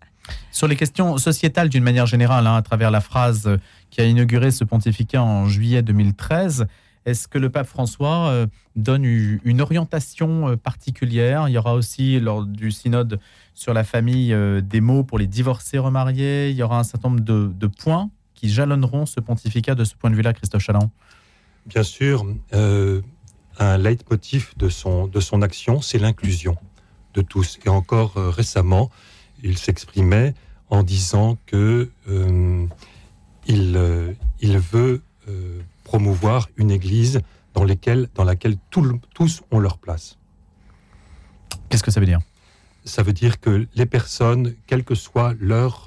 Sur 0.52 0.68
les 0.68 0.76
questions 0.76 1.18
sociétales 1.18 1.70
d'une 1.70 1.84
manière 1.84 2.06
générale, 2.06 2.48
hein, 2.48 2.56
à 2.56 2.62
travers 2.62 2.92
la 2.92 3.02
phrase 3.02 3.58
qui 3.90 4.02
a 4.02 4.06
inauguré 4.06 4.52
ce 4.52 4.64
pontificat 4.64 5.22
en 5.22 5.48
juillet 5.48 5.82
2013, 5.82 6.68
est-ce 7.06 7.28
que 7.28 7.38
le 7.38 7.50
pape 7.50 7.68
François 7.68 8.30
euh, 8.30 8.48
donne 8.76 9.04
une 9.06 9.62
orientation 9.62 10.50
euh, 10.50 10.56
particulière? 10.56 11.50
Il 11.50 11.52
y 11.52 11.58
aura 11.58 11.74
aussi, 11.74 12.20
lors 12.20 12.46
du 12.46 12.72
synode 12.72 13.20
sur 13.54 13.74
la 13.74 13.84
famille, 13.84 14.34
euh, 14.34 14.62
des 14.62 14.80
mots 14.80 15.04
pour 15.04 15.20
les 15.20 15.28
divorcés 15.28 15.78
remariés. 15.78 16.50
Il 16.50 16.56
y 16.56 16.64
aura 16.64 16.80
un 16.80 16.84
certain 16.84 17.10
nombre 17.10 17.22
de, 17.22 17.68
points 17.68 18.10
qui 18.34 18.50
jalonneront 18.50 19.06
ce 19.06 19.20
pontificat 19.20 19.76
de 19.76 19.84
ce 19.84 19.96
point 19.96 20.10
de 20.10 20.16
vue-là, 20.16 20.34
Christophe 20.34 20.64
Chaland? 20.64 20.92
Bien 21.66 21.84
sûr, 21.84 22.26
euh, 22.54 23.02
un 23.60 23.78
leitmotiv 23.78 24.54
de 24.58 24.70
son, 24.70 25.08
de 25.08 25.20
son 25.20 25.42
action, 25.42 25.82
c'est 25.82 25.98
l'inclusion 25.98 26.58
de 27.14 27.22
tous. 27.22 27.60
Et 27.66 27.70
encore 27.70 28.14
récemment, 28.16 28.90
il 29.44 29.58
s'exprimait 29.58 30.34
en 30.70 30.82
disant 30.84 31.38
que 31.46 31.90
euh, 32.10 32.66
il, 33.46 33.76
euh, 33.78 34.14
il 34.40 34.58
veut 34.58 35.02
euh, 35.28 35.60
promouvoir 35.84 36.50
une 36.58 36.72
église 36.72 37.22
dans, 37.54 37.64
lesquelles, 37.64 38.08
dans 38.16 38.24
laquelle 38.24 38.58
tout 38.72 38.82
le- 38.82 39.00
tous 39.14 39.44
ont 39.52 39.60
leur 39.60 39.78
place. 39.78 40.18
Qu'est-ce 41.70 41.84
que 41.84 41.92
ça 41.92 42.00
veut 42.00 42.06
dire? 42.06 42.22
Ça 42.86 43.04
veut 43.04 43.14
dire 43.14 43.40
que 43.40 43.68
les 43.76 43.86
personnes, 43.86 44.56
quelle 44.68 44.84
que 44.84 44.96
soit 44.96 45.36
leur, 45.40 45.86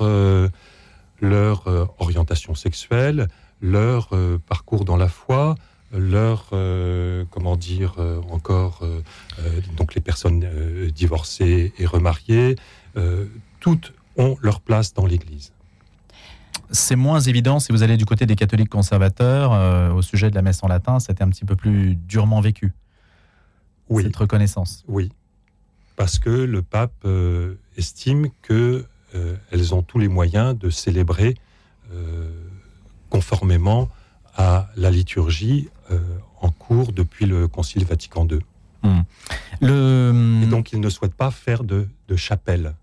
leur 1.21 1.91
orientation 2.01 2.55
sexuelle, 2.55 3.29
leur 3.61 4.09
parcours 4.47 4.85
dans 4.87 4.97
la 4.97 5.09
foi, 5.09 5.57
leur, 5.93 6.49
euh, 6.53 7.25
comment 7.31 7.57
dire, 7.57 7.95
euh, 7.99 8.21
encore, 8.31 8.81
euh, 8.83 9.01
donc 9.77 9.95
les 9.95 10.01
personnes 10.01 10.47
divorcées 10.95 11.73
et 11.79 11.87
remariées, 11.87 12.57
toutes 13.61 13.93
ont 14.17 14.37
leur 14.41 14.61
place 14.61 14.95
dans 14.95 15.07
l'Église. 15.07 15.53
C'est 16.71 16.97
moins 16.97 17.21
évident 17.21 17.61
si 17.61 17.71
vous 17.73 17.83
allez 17.83 17.97
du 17.97 18.07
côté 18.07 18.27
des 18.27 18.35
catholiques 18.37 18.71
conservateurs 18.71 19.95
au 19.95 20.03
sujet 20.03 20.31
de 20.31 20.35
la 20.35 20.43
messe 20.43 20.65
en 20.65 20.69
latin. 20.69 20.99
C'était 20.99 21.23
un 21.23 21.29
petit 21.29 21.45
peu 21.45 21.55
plus 21.55 21.95
durement 21.95 22.41
vécu, 22.41 22.73
Oui, 23.89 24.03
cette 24.05 24.17
reconnaissance. 24.17 24.85
oui. 24.89 25.13
Parce 25.97 26.19
que 26.19 26.29
le 26.31 26.61
pape 26.63 27.07
estime 27.79 28.29
que 28.43 28.85
euh, 29.15 29.37
elles 29.51 29.75
ont 29.75 29.83
tous 29.83 29.99
les 29.99 30.09
moyens 30.09 30.59
de 30.59 30.69
célébrer 30.71 31.37
conformément 33.11 33.89
à 34.37 34.69
la 34.77 34.91
liturgie 34.91 35.69
euh, 35.91 35.99
en 36.41 36.51
cours 36.51 36.93
depuis 36.93 37.27
le 37.27 37.49
Concile 37.49 37.85
Vatican 37.85 38.27
II. 38.29 38.39
Hmm. 38.83 39.03
Le... 39.61 40.43
Et 40.43 40.47
donc, 40.47 40.73
il 40.73 40.81
ne 40.81 40.91
souhaite 40.91 41.15
pas 41.15 41.31
faire 41.31 41.65
de, 41.65 41.89
de 42.09 42.17
chapelle. 42.17 42.75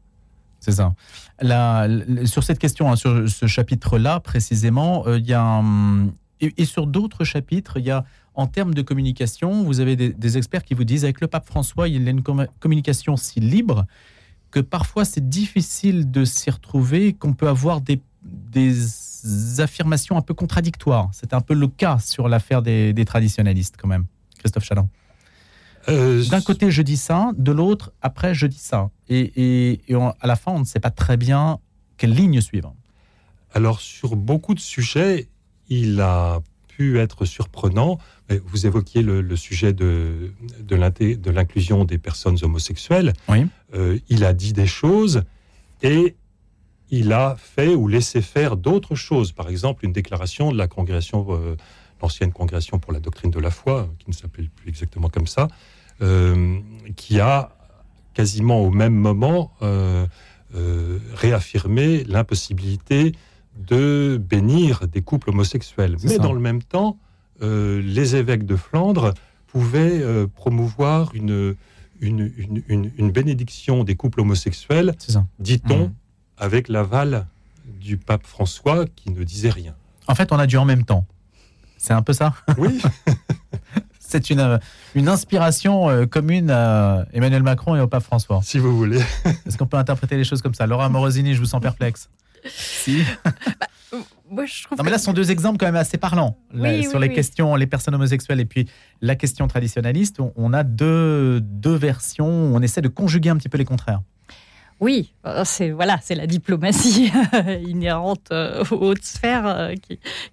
C'est 0.59 0.71
ça. 0.71 0.93
La, 1.41 1.87
sur 2.25 2.43
cette 2.43 2.59
question, 2.59 2.91
hein, 2.91 2.95
sur 2.95 3.29
ce 3.29 3.47
chapitre-là 3.47 4.19
précisément, 4.19 5.05
euh, 5.07 5.19
il 5.19 5.25
y 5.25 5.33
a 5.33 5.43
un, 5.43 6.07
et, 6.39 6.53
et, 6.57 6.65
sur 6.65 6.87
d'autres 6.87 7.23
chapitres, 7.23 7.77
il 7.77 7.85
y 7.85 7.91
a 7.91 8.05
en 8.33 8.47
termes 8.47 8.73
de 8.73 8.81
communication, 8.81 9.63
vous 9.63 9.79
avez 9.79 9.95
des, 9.95 10.09
des, 10.09 10.37
experts 10.37 10.63
qui 10.63 10.73
vous 10.73 10.85
disent 10.85 11.03
avec 11.03 11.21
le 11.21 11.27
pape 11.27 11.45
François, 11.45 11.87
il 11.87 12.07
a 12.07 12.11
une 12.11 12.23
communication 12.59 13.15
si 13.17 13.39
libre 13.39 13.85
que 14.49 14.59
parfois 14.59 15.03
c'est 15.03 15.29
difficile 15.29 16.09
de 16.09 16.25
s'y 16.25 16.49
retrouver, 16.49 17.13
qu'on 17.13 17.33
peut 17.33 17.47
avoir 17.47 17.81
des, 17.81 18.01
des, 18.23 18.75
affirmations 19.59 20.17
un 20.17 20.21
peu 20.21 20.33
contradictoires. 20.33 21.09
C'est 21.13 21.33
un 21.33 21.39
peu 21.39 21.53
le 21.53 21.67
cas 21.67 21.97
sur 21.99 22.27
l'affaire 22.27 22.61
des, 22.61 22.91
des 22.91 23.05
traditionnalistes 23.05 23.75
quand 23.77 23.87
même. 23.87 24.05
Christophe 24.37 24.65
Chaland. 24.65 24.89
Euh, 25.89 26.25
D'un 26.25 26.41
côté, 26.41 26.71
je 26.71 26.81
dis 26.81 26.97
ça, 26.97 27.31
de 27.37 27.51
l'autre, 27.51 27.93
après, 28.01 28.33
je 28.33 28.47
dis 28.47 28.59
ça. 28.59 28.89
Et, 29.07 29.19
et, 29.19 29.81
et 29.87 29.95
on, 29.95 30.09
à 30.09 30.27
la 30.27 30.35
fin, 30.35 30.51
on 30.51 30.59
ne 30.59 30.65
sait 30.65 30.79
pas 30.79 30.91
très 30.91 31.17
bien 31.17 31.59
quelle 31.97 32.13
ligne 32.13 32.41
suivre. 32.41 32.73
Alors, 33.53 33.79
sur 33.79 34.15
beaucoup 34.15 34.53
de 34.53 34.59
sujets, 34.59 35.27
il 35.69 36.01
a 36.01 36.41
pu 36.67 36.99
être 36.99 37.25
surprenant. 37.25 37.99
Vous 38.45 38.65
évoquiez 38.65 39.03
le, 39.03 39.21
le 39.21 39.35
sujet 39.35 39.73
de, 39.73 40.33
de 40.59 41.29
l'inclusion 41.31 41.85
des 41.85 41.97
personnes 41.97 42.37
homosexuelles. 42.41 43.13
Oui. 43.29 43.45
Euh, 43.73 43.99
il 44.09 44.25
a 44.25 44.33
dit 44.33 44.53
des 44.53 44.67
choses 44.67 45.23
et 45.81 46.15
il 46.99 47.11
a 47.11 47.35
fait 47.37 47.73
ou 47.73 47.87
laissé 47.87 48.21
faire 48.21 48.55
d'autres 48.55 48.95
choses. 48.95 49.31
Par 49.31 49.49
exemple, 49.49 49.83
une 49.85 49.93
déclaration 49.93 50.51
de 50.51 50.57
la 50.57 50.67
congrégation, 50.67 51.25
euh, 51.29 51.55
l'ancienne 52.01 52.31
congrégation 52.31 52.77
pour 52.77 52.93
la 52.93 52.99
doctrine 52.99 53.31
de 53.31 53.39
la 53.39 53.49
foi, 53.49 53.89
qui 53.99 54.09
ne 54.09 54.13
s'appelle 54.13 54.49
plus 54.49 54.69
exactement 54.69 55.09
comme 55.09 55.27
ça, 55.27 55.47
euh, 56.01 56.59
qui 56.95 57.19
a 57.19 57.55
quasiment 58.13 58.59
au 58.61 58.69
même 58.69 58.93
moment 58.93 59.51
euh, 59.63 60.05
euh, 60.55 60.99
réaffirmé 61.15 62.03
l'impossibilité 62.03 63.13
de 63.57 64.21
bénir 64.23 64.87
des 64.87 65.01
couples 65.01 65.31
homosexuels. 65.31 65.97
Mais 66.03 66.17
ça. 66.17 66.17
dans 66.19 66.33
le 66.33 66.39
même 66.39 66.61
temps, 66.61 66.99
euh, 67.41 67.81
les 67.81 68.15
évêques 68.15 68.45
de 68.45 68.55
Flandre 68.55 69.15
pouvaient 69.47 69.99
euh, 69.99 70.27
promouvoir 70.27 71.15
une, 71.15 71.55
une, 72.01 72.31
une, 72.67 72.91
une, 72.97 73.11
bénédiction 73.11 73.83
des 73.83 73.95
couples 73.95 74.21
homosexuels, 74.21 74.93
dit-on, 75.39 75.87
mmh. 75.87 75.93
Avec 76.37 76.67
l'aval 76.67 77.25
du 77.65 77.97
pape 77.97 78.25
François 78.25 78.85
qui 78.95 79.11
ne 79.11 79.23
disait 79.23 79.49
rien. 79.49 79.75
En 80.07 80.15
fait, 80.15 80.31
on 80.31 80.39
a 80.39 80.47
dû 80.47 80.57
en 80.57 80.65
même 80.65 80.83
temps. 80.83 81.05
C'est 81.77 81.93
un 81.93 82.01
peu 82.01 82.13
ça? 82.13 82.33
Oui. 82.57 82.81
c'est 83.99 84.29
une, 84.29 84.59
une 84.95 85.07
inspiration 85.07 85.89
euh, 85.89 86.05
commune 86.05 86.49
à 86.49 87.05
Emmanuel 87.13 87.43
Macron 87.43 87.75
et 87.75 87.81
au 87.81 87.87
pape 87.87 88.03
François. 88.03 88.41
Si 88.43 88.59
vous 88.59 88.75
voulez. 88.75 89.01
Est-ce 89.45 89.57
qu'on 89.57 89.65
peut 89.65 89.77
interpréter 89.77 90.17
les 90.17 90.23
choses 90.23 90.41
comme 90.41 90.53
ça? 90.53 90.67
Laura 90.67 90.89
Morosini, 90.89 91.33
je 91.33 91.39
vous 91.39 91.45
sens 91.45 91.61
perplexe. 91.61 92.09
Si. 92.45 93.03
bah, 93.25 93.31
moi, 94.29 94.45
je 94.45 94.63
trouve 94.63 94.77
non, 94.77 94.83
mais 94.83 94.91
là, 94.91 94.97
ce 94.97 95.05
sont 95.05 95.13
deux 95.13 95.31
exemples 95.31 95.57
quand 95.57 95.65
même 95.65 95.75
assez 95.75 95.97
parlants. 95.97 96.37
Là, 96.53 96.69
oui, 96.73 96.83
sur 96.83 96.95
oui, 96.95 97.01
les 97.01 97.07
oui. 97.09 97.15
questions, 97.15 97.55
les 97.55 97.67
personnes 97.67 97.95
homosexuelles 97.95 98.39
et 98.39 98.45
puis 98.45 98.67
la 99.01 99.15
question 99.15 99.47
traditionnaliste, 99.47 100.19
on, 100.19 100.33
on 100.35 100.53
a 100.53 100.63
deux, 100.63 101.41
deux 101.41 101.75
versions. 101.75 102.27
On 102.27 102.61
essaie 102.61 102.81
de 102.81 102.87
conjuguer 102.87 103.29
un 103.29 103.37
petit 103.37 103.49
peu 103.49 103.57
les 103.57 103.65
contraires. 103.65 104.01
Oui, 104.79 105.13
c'est 105.45 105.71
voilà, 105.71 105.99
c'est 106.01 106.15
la 106.15 106.27
diplomatie 106.27 107.11
inhérente 107.67 108.31
euh, 108.31 108.63
aux 108.71 108.89
hautes 108.89 109.03
sphères 109.03 109.47
euh, 109.47 109.73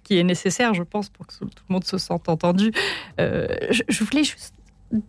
qui, 0.03 0.17
est 0.17 0.23
nécessaire, 0.23 0.73
je 0.73 0.83
pense, 0.83 1.09
pour 1.09 1.27
que 1.27 1.33
tout 1.33 1.63
le 1.69 1.73
monde 1.73 1.83
se 1.83 1.97
sente 1.97 2.27
entendu. 2.29 2.71
Euh, 3.19 3.47
je, 3.69 4.03
voulais 4.03 4.23
juste 4.23 4.53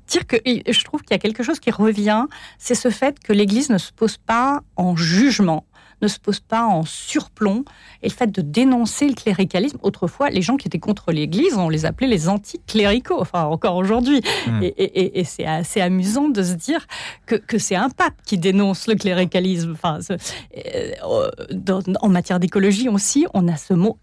dire 0.07 0.27
que 0.27 0.37
je 0.45 0.85
trouve 0.85 1.03
qu'il 1.03 1.13
y 1.13 1.15
a 1.15 1.19
quelque 1.19 1.43
chose 1.43 1.59
qui 1.59 1.71
revient, 1.71 2.27
c'est 2.59 2.75
ce 2.75 2.91
fait 2.91 3.19
que 3.21 3.33
l'Église 3.33 3.71
ne 3.71 3.79
se 3.79 3.93
pose 3.93 4.17
pas 4.17 4.63
en 4.77 4.97
jugement 4.97 5.65
ne 6.03 6.09
se 6.09 6.19
pose 6.19 6.41
pas 6.41 6.65
en 6.67 6.85
surplomb. 6.85 7.65
Et 8.03 8.09
le 8.09 8.15
fait 8.15 8.31
de 8.31 8.43
dénoncer 8.43 9.09
le 9.09 9.15
cléricalisme, 9.15 9.79
autrefois, 9.83 10.29
les 10.31 10.43
gens 10.43 10.57
qui 10.57 10.69
étaient 10.69 10.79
contre 10.79 11.13
l'Église, 11.13 11.57
on 11.57 11.69
les 11.69 11.87
appelait 11.87 12.09
les 12.09 12.29
anticléricaux, 12.29 13.21
enfin 13.21 13.45
encore 13.45 13.77
aujourd'hui. 13.77 14.21
Mmh. 14.47 14.63
Et, 14.63 14.67
et, 14.67 15.21
et 15.21 15.25
c'est 15.25 15.47
assez 15.47 15.81
amusant 15.81 16.29
de 16.29 16.43
se 16.43 16.55
dire 16.55 16.87
que, 17.27 17.37
que 17.37 17.59
c'est 17.59 17.77
un 17.77 17.89
pape 17.89 18.15
qui 18.27 18.37
dénonce 18.39 18.87
le 18.89 18.95
cléricalisme. 18.95 19.73
Enfin, 19.73 20.01
euh, 20.11 21.31
dans, 21.51 21.81
en 22.01 22.09
matière 22.09 22.41
d'écologie 22.41 22.89
aussi, 22.89 23.27
on 23.35 23.49
a 23.49 23.57
ce 23.57 23.75
mot 23.75 23.99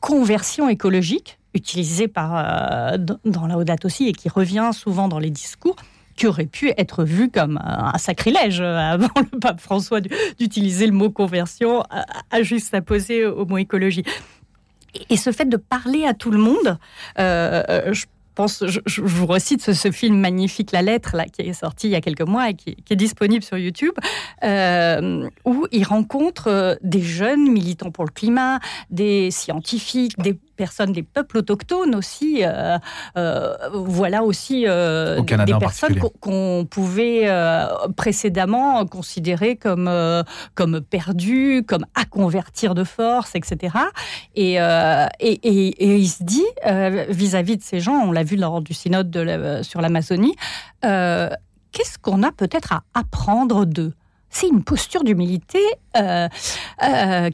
conversion 0.00 0.68
écologique 0.68 1.38
utilisé 1.54 2.06
par, 2.08 2.36
euh, 2.36 2.98
dans 3.24 3.46
la 3.46 3.56
Audate 3.56 3.84
aussi 3.84 4.06
et 4.06 4.12
qui 4.12 4.28
revient 4.28 4.70
souvent 4.72 5.08
dans 5.08 5.18
les 5.18 5.30
discours 5.30 5.76
qui 6.18 6.26
aurait 6.26 6.46
pu 6.46 6.72
être 6.76 7.04
vu 7.04 7.30
comme 7.30 7.60
un 7.62 7.96
sacrilège 7.96 8.60
avant 8.60 9.08
le 9.32 9.38
pape 9.38 9.60
François 9.60 10.00
d'utiliser 10.00 10.86
le 10.86 10.92
mot 10.92 11.10
conversion 11.10 11.82
à, 11.90 12.04
à 12.30 12.42
juste 12.42 12.74
à 12.74 12.82
poser 12.82 13.24
au 13.24 13.46
mot 13.46 13.58
écologie. 13.58 14.04
Et 15.10 15.16
ce 15.16 15.32
fait 15.32 15.48
de 15.48 15.56
parler 15.56 16.04
à 16.04 16.14
tout 16.14 16.30
le 16.30 16.38
monde, 16.38 16.78
euh, 17.18 17.92
je 17.92 18.06
pense, 18.34 18.64
je, 18.66 19.00
vous 19.00 19.26
recite 19.26 19.72
ce, 19.72 19.90
film 19.90 20.18
magnifique, 20.18 20.72
La 20.72 20.82
Lettre, 20.82 21.16
là, 21.16 21.24
qui 21.26 21.42
est 21.42 21.52
sorti 21.52 21.88
il 21.88 21.90
y 21.90 21.96
a 21.96 22.00
quelques 22.00 22.26
mois 22.26 22.50
et 22.50 22.54
qui, 22.54 22.76
est 22.90 22.96
disponible 22.96 23.42
sur 23.42 23.58
YouTube, 23.58 23.94
euh, 24.44 25.28
où 25.44 25.66
il 25.72 25.84
rencontre 25.84 26.78
des 26.82 27.02
jeunes 27.02 27.50
militants 27.50 27.90
pour 27.90 28.04
le 28.04 28.10
climat, 28.10 28.60
des 28.90 29.30
scientifiques, 29.30 30.16
des 30.18 30.38
personnes, 30.58 30.92
des 30.92 31.04
peuples 31.04 31.38
autochtones 31.38 31.94
aussi. 31.94 32.40
Euh, 32.42 32.76
euh, 33.16 33.56
voilà 33.72 34.24
aussi 34.24 34.64
euh, 34.66 35.22
des 35.22 35.54
personnes 35.58 35.98
qu'on 36.20 36.64
qu 36.64 36.68
pouvait 36.68 37.30
précédemment 37.96 38.84
considérer 38.84 39.56
comme, 39.56 39.90
comme 40.54 40.80
perdues, 40.80 41.64
comme 41.66 41.86
à 41.94 42.04
convertir 42.04 42.74
de 42.74 42.84
force, 42.84 43.34
etc. 43.34 43.76
Et, 44.34 44.54
et, 44.54 44.60
et, 45.20 45.68
et 45.84 45.96
il 45.96 46.08
se 46.08 46.22
dit, 46.22 46.50
vis-à-vis 47.08 47.54
-vis 47.54 47.58
de 47.58 47.62
ces 47.62 47.80
gens, 47.80 47.94
on 48.08 48.12
l'a 48.12 48.24
vu 48.24 48.36
lors 48.36 48.60
du 48.60 48.74
synode 48.74 49.10
de 49.10 49.20
la, 49.20 49.62
sur 49.62 49.80
l'Amazonie, 49.80 50.34
qu'est-ce 50.82 51.98
qu'on 52.02 52.22
a 52.22 52.32
peut-être 52.32 52.72
à 52.72 52.82
apprendre 52.94 53.64
d'eux? 53.64 53.94
C'est 54.30 54.48
une 54.48 54.62
posture 54.62 55.04
d'humilité 55.04 55.62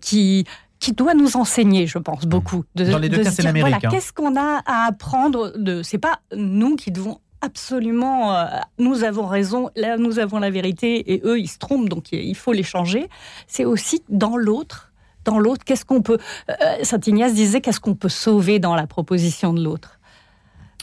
qui 0.00 0.47
qui 0.85 0.93
doit 0.93 1.14
nous 1.14 1.38
enseigner, 1.38 1.87
je 1.87 1.97
pense, 1.97 2.26
beaucoup. 2.26 2.64
De, 2.75 2.85
Dans 2.85 2.99
les 2.99 3.09
deux 3.09 3.17
de 3.17 3.23
cas, 3.23 3.31
c'est 3.31 3.43
l'Amérique. 3.43 3.71
Voilà, 3.71 3.88
hein. 3.88 3.91
Qu'est-ce 3.91 4.12
qu'on 4.12 4.37
a 4.37 4.61
à 4.67 4.87
apprendre 4.87 5.55
de. 5.57 5.83
C'est 5.83 5.97
pas 5.97 6.21
nous 6.37 6.76
qui 6.76 6.91
devons 6.91 7.21
absolument. 7.41 8.37
Euh, 8.37 8.45
nous 8.79 9.03
avons 9.03 9.26
raison, 9.26 9.71
là, 9.76 9.97
nous 9.97 10.19
avons 10.19 10.38
la 10.38 10.50
vérité, 10.50 11.14
et 11.14 11.23
eux, 11.25 11.41
ils 11.41 11.49
se 11.49 11.57
trompent, 11.57 11.88
donc 11.88 12.12
il 12.12 12.35
faut 12.35 12.53
les 12.53 12.62
changer. 12.62 13.09
C'est 13.47 13.64
aussi 13.64 14.03
dans 14.11 14.37
l'autre. 14.37 14.93
Dans 15.25 15.38
l'autre, 15.38 15.64
qu'est-ce 15.64 15.87
qu'on 15.87 16.03
peut. 16.03 16.19
Euh, 16.50 16.55
Saint 16.83 17.00
Ignace 17.07 17.33
disait 17.33 17.62
qu'est-ce 17.62 17.81
qu'on 17.81 17.95
peut 17.95 18.11
sauver 18.11 18.59
dans 18.59 18.75
la 18.75 18.87
proposition 18.87 19.55
de 19.55 19.64
l'autre. 19.64 19.99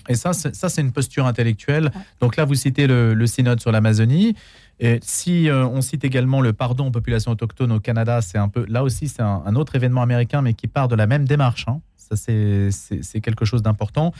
Et 0.09 0.15
ça, 0.15 0.33
ça 0.33 0.67
c'est 0.67 0.81
une 0.81 0.91
posture 0.91 1.27
intellectuelle. 1.27 1.91
Donc 2.19 2.37
là, 2.37 2.45
vous 2.45 2.55
citez 2.55 2.87
le, 2.87 3.13
le 3.13 3.27
synode 3.27 3.59
sur 3.59 3.71
l'Amazonie. 3.71 4.35
Et 4.83 4.99
si 5.03 5.47
euh, 5.47 5.65
on 5.67 5.81
cite 5.81 6.03
également 6.03 6.41
le 6.41 6.53
pardon 6.53 6.87
aux 6.87 6.91
populations 6.91 7.31
autochtones 7.31 7.71
au 7.71 7.79
Canada, 7.79 8.19
c'est 8.21 8.39
un 8.39 8.49
peu 8.49 8.65
là 8.67 8.83
aussi 8.83 9.07
c'est 9.07 9.21
un, 9.21 9.43
un, 9.45 9.55
autre 9.55 9.75
événement 9.75 10.01
américain, 10.01 10.41
mais 10.41 10.55
qui 10.55 10.67
part 10.67 10.87
de 10.87 10.95
la 10.95 11.05
même 11.05 11.25
démarche. 11.25 11.65
Hein. 11.67 11.81
Ça 11.95 12.15
c'est 12.15 13.21
quelque 13.21 13.45
chose 13.45 13.61
d'important 13.61 14.11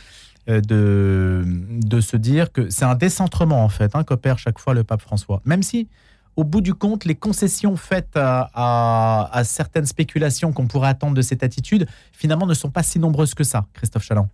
euh, 0.49 0.61
de, 0.61 1.43
de 1.45 1.99
se 1.99 2.15
dire 2.15 2.51
que 2.51 2.69
c'est 2.69 2.85
un 2.85 2.93
décentrement 2.93 3.63
en 3.63 3.69
fait 3.69 3.95
hein, 3.95 4.03
qu'opère 4.03 4.37
chaque 4.37 4.59
fois 4.59 4.75
le 4.75 4.83
pape 4.83 5.01
François. 5.01 5.41
Même 5.45 5.63
si 5.63 5.87
au 6.35 6.43
bout 6.43 6.61
du 6.61 6.75
compte, 6.75 7.05
les 7.05 7.15
concessions 7.15 7.75
faites 7.75 8.15
à, 8.15 8.49
à, 8.53 9.29
à 9.33 9.43
certaines 9.43 9.87
spéculations 9.87 10.53
qu'on 10.53 10.67
pourrait 10.67 10.89
attendre 10.89 11.13
de 11.13 11.21
cette 11.21 11.43
attitude, 11.43 11.87
finalement, 12.13 12.45
ne 12.45 12.53
sont 12.53 12.69
pas 12.69 12.83
si 12.83 12.99
nombreuses 12.99 13.33
que 13.33 13.43
ça, 13.43 13.65
Christophe 13.73 14.03
Chaland. 14.03 14.29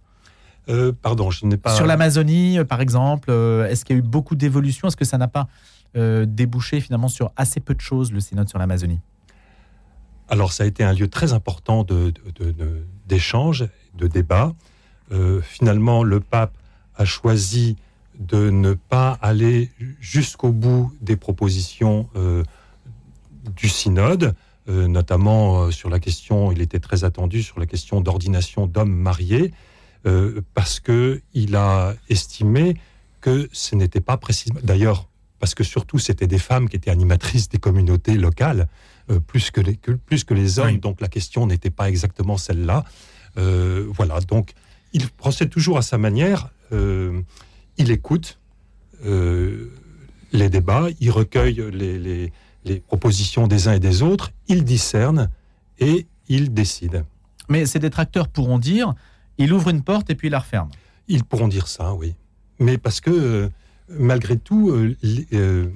Euh, 0.69 0.91
pardon, 1.01 1.31
je 1.31 1.45
n'ai 1.47 1.57
pas. 1.57 1.75
Sur 1.75 1.87
l'Amazonie, 1.87 2.59
par 2.69 2.81
exemple, 2.81 3.31
est-ce 3.67 3.83
qu'il 3.83 3.95
y 3.95 3.99
a 3.99 3.99
eu 3.99 4.03
beaucoup 4.03 4.35
d'évolutions? 4.35 4.89
Est-ce 4.89 4.97
que 4.97 5.05
ça 5.05 5.17
n'a 5.17 5.27
pas 5.27 5.47
euh, 5.95 6.25
débouché 6.27 6.79
finalement 6.79 7.07
sur 7.07 7.31
assez 7.35 7.59
peu 7.59 7.73
de 7.73 7.81
choses, 7.81 8.11
le 8.11 8.19
synode 8.19 8.49
sur 8.49 8.59
l'Amazonie 8.59 8.99
Alors, 10.27 10.51
ça 10.53 10.63
a 10.63 10.67
été 10.67 10.83
un 10.83 10.93
lieu 10.93 11.07
très 11.07 11.33
important 11.33 11.85
d'échange, 13.07 13.61
de, 13.61 13.67
de, 13.95 14.03
de, 14.03 14.05
de 14.05 14.07
débat. 14.07 14.53
Euh, 15.11 15.41
finalement, 15.41 16.03
le 16.03 16.19
pape 16.19 16.53
a 16.95 17.05
choisi 17.05 17.77
de 18.19 18.49
ne 18.49 18.73
pas 18.73 19.17
aller 19.21 19.71
jusqu'au 19.99 20.51
bout 20.51 20.91
des 21.01 21.15
propositions 21.15 22.09
euh, 22.15 22.43
du 23.55 23.69
synode, 23.69 24.35
notamment 24.67 25.71
sur 25.71 25.89
la 25.89 25.97
question, 25.97 26.51
il 26.51 26.61
était 26.61 26.79
très 26.79 27.05
attendu 27.05 27.41
sur 27.41 27.57
la 27.57 27.65
question 27.65 28.01
d'ordination 28.01 28.67
d'hommes 28.67 28.93
mariés. 28.93 29.53
Parce 30.53 30.81
que 30.81 31.21
il 31.33 31.55
a 31.55 31.93
estimé 32.09 32.75
que 33.21 33.47
ce 33.53 33.75
n'était 33.75 34.01
pas 34.01 34.17
précisément. 34.17 34.59
D'ailleurs, 34.63 35.07
parce 35.39 35.55
que 35.55 35.63
surtout 35.63 35.99
c'était 35.99 36.27
des 36.27 36.39
femmes 36.39 36.69
qui 36.69 36.75
étaient 36.75 36.91
animatrices 36.91 37.49
des 37.49 37.57
communautés 37.57 38.15
locales 38.15 38.67
euh, 39.09 39.19
plus 39.19 39.51
que 39.51 39.61
les 39.61 39.75
que, 39.75 39.91
plus 39.91 40.23
que 40.23 40.33
les 40.33 40.59
hommes. 40.59 40.67
Oui. 40.67 40.79
Donc 40.79 41.01
la 41.01 41.07
question 41.07 41.47
n'était 41.47 41.69
pas 41.69 41.89
exactement 41.89 42.37
celle-là. 42.37 42.83
Euh, 43.37 43.85
voilà. 43.91 44.19
Donc 44.21 44.53
il 44.93 45.07
procède 45.09 45.49
toujours 45.49 45.77
à 45.77 45.81
sa 45.81 45.97
manière. 45.97 46.49
Euh, 46.71 47.21
il 47.77 47.91
écoute. 47.91 48.39
les 50.33 50.49
débats, 50.49 50.87
il 50.99 51.11
recueille 51.11 51.63
les, 51.71 52.31
les 52.67 52.79
propositions 52.79 53.47
des 53.47 53.67
uns 53.67 53.73
et 53.73 53.79
des 53.79 54.01
autres, 54.01 54.31
il 54.47 54.63
discerne 54.63 55.29
et 55.79 56.05
il 56.27 56.53
décide. 56.53 57.05
Mais 57.49 57.65
ces 57.65 57.79
détracteurs 57.79 58.27
pourront 58.27 58.59
dire, 58.59 58.93
il 59.37 59.53
ouvre 59.53 59.69
une 59.69 59.83
porte 59.83 60.09
et 60.09 60.15
puis 60.15 60.27
il 60.27 60.31
la 60.31 60.39
referme. 60.39 60.69
Ils 61.07 61.23
pourront 61.23 61.47
dire 61.47 61.67
ça, 61.67 61.93
oui. 61.93 62.13
Mais 62.59 62.77
parce 62.77 62.99
que, 62.99 63.49
malgré 63.89 64.37
tout, 64.37 64.69
euh, 64.69 64.95
euh, 65.33 65.67